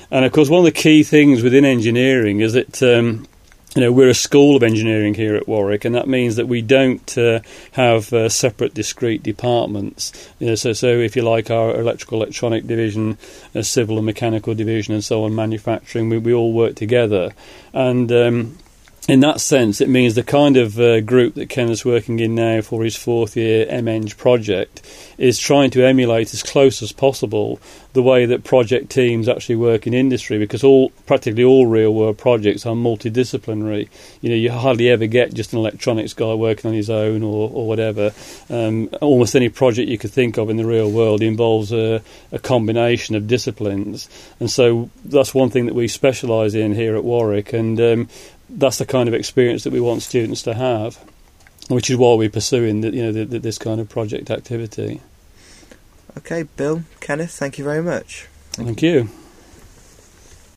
And 0.10 0.26
of 0.26 0.32
course, 0.32 0.50
one 0.50 0.60
of 0.60 0.66
the 0.66 0.72
key 0.72 1.04
things 1.04 1.44
within 1.44 1.66
engineering 1.66 2.40
is 2.42 2.54
that. 2.54 2.82
Um, 2.82 3.28
you 3.76 3.82
know, 3.82 3.92
we're 3.92 4.10
a 4.10 4.14
school 4.14 4.58
of 4.58 4.64
engineering 4.64 5.14
here 5.14 5.36
at 5.36 5.48
Warwick, 5.48 5.86
and 5.86 5.96
that 5.96 6.08
means 6.08 6.36
that 6.36 6.48
we 6.48 6.62
don't 6.62 7.18
uh, 7.18 7.40
have 7.72 8.12
uh, 8.12 8.28
separate, 8.28 8.74
discrete 8.74 9.24
departments. 9.24 10.12
You 10.40 10.48
know, 10.48 10.56
so, 10.56 10.74
so 10.74 10.88
if 10.88 11.16
you 11.16 11.22
like, 11.22 11.50
our 11.50 11.80
electrical, 11.80 12.22
electronic 12.22 12.68
division, 12.68 13.18
uh, 13.56 13.62
civil 13.62 13.98
and 13.98 14.06
mechanical 14.06 14.54
division, 14.56 14.94
and 14.94 15.04
so 15.04 15.24
on, 15.24 15.34
manufacturing, 15.34 16.10
we, 16.10 16.18
we 16.18 16.34
all 16.34 16.52
work 16.52 16.76
together, 16.76 17.32
and 17.72 18.12
um, 18.12 18.58
in 19.08 19.22
that 19.22 19.42
sense, 19.42 19.82
it 19.82 19.90
means 19.90 20.14
the 20.14 20.24
kind 20.24 20.58
of 20.58 20.80
uh, 20.80 21.02
group 21.02 21.34
that 21.34 21.50
Kenneth's 21.50 21.84
working 21.84 22.20
in 22.20 22.36
now 22.36 22.62
for 22.62 22.84
his 22.84 22.96
fourth 22.96 23.36
year 23.36 23.66
MEng 23.82 24.10
project 24.10 24.82
is 25.18 25.40
trying 25.40 25.72
to 25.72 25.84
emulate 25.84 26.34
as 26.36 26.44
close 26.44 26.84
as 26.84 26.92
possible 26.92 27.60
the 27.94 28.04
way 28.04 28.28
that 28.28 28.44
project 28.44 28.92
teams 28.92 29.28
actually 29.28 29.56
work 29.56 29.88
in 29.88 29.94
industry 29.94 30.38
because 30.38 30.64
all 30.64 30.92
practically 31.08 31.44
all 31.44 31.66
real 31.66 31.94
world 31.94 32.18
projects 32.18 32.66
are 32.66 32.76
multidisciplinary. 32.76 33.90
You 34.22 34.30
know, 34.30 34.36
you 34.36 34.52
hardly 34.52 34.90
ever 34.90 35.08
get 35.08 35.34
just 35.34 35.52
an 35.54 35.60
electronics 35.60 36.14
guy 36.14 36.34
working 36.36 36.70
on 36.70 36.76
his 36.76 36.90
own 36.90 37.24
or, 37.24 37.50
or 37.50 37.68
whatever. 37.68 38.12
Um, 38.52 38.88
almost 39.02 39.36
any 39.36 39.50
project 39.50 39.90
you 39.90 39.98
could 39.98 40.12
think 40.12 40.38
of 40.38 40.50
in 40.50 40.58
the 40.58 40.66
real 40.66 40.90
world 40.90 41.24
involves 41.24 41.74
a, 41.74 42.04
a 42.32 42.40
combination 42.40 43.16
of 43.16 43.28
disciplines, 43.28 44.08
and 44.40 44.50
so 44.50 44.90
that's 45.04 45.34
one 45.34 45.50
thing 45.50 45.66
that 45.66 45.76
we 45.76 45.88
specialise 45.88 46.54
in 46.54 46.74
here 46.76 46.96
at 46.96 47.04
Warwick. 47.04 47.52
And 47.52 47.80
um, 47.82 48.10
that's 48.58 48.78
the 48.78 48.86
kind 48.86 49.08
of 49.08 49.14
experience 49.14 49.64
that 49.64 49.74
we 49.74 49.80
want 49.80 50.02
students 50.02 50.42
to 50.44 50.54
have, 50.54 50.98
which 51.70 51.90
is 51.90 51.98
why 51.98 52.16
we're 52.16 52.30
pursuing 52.30 52.82
the, 52.82 52.92
you 52.92 53.04
know 53.04 53.12
the, 53.12 53.26
the, 53.26 53.40
this 53.40 53.58
kind 53.58 53.80
of 53.80 53.90
project 53.90 54.30
activity. 54.30 55.02
Okay, 56.18 56.44
Bill, 56.44 56.84
Kenneth, 57.00 57.32
thank 57.32 57.58
you 57.58 57.64
very 57.64 57.82
much. 57.82 58.28
Thank, 58.52 58.68
thank 58.68 58.82
you. 58.82 58.92
you. 58.92 59.10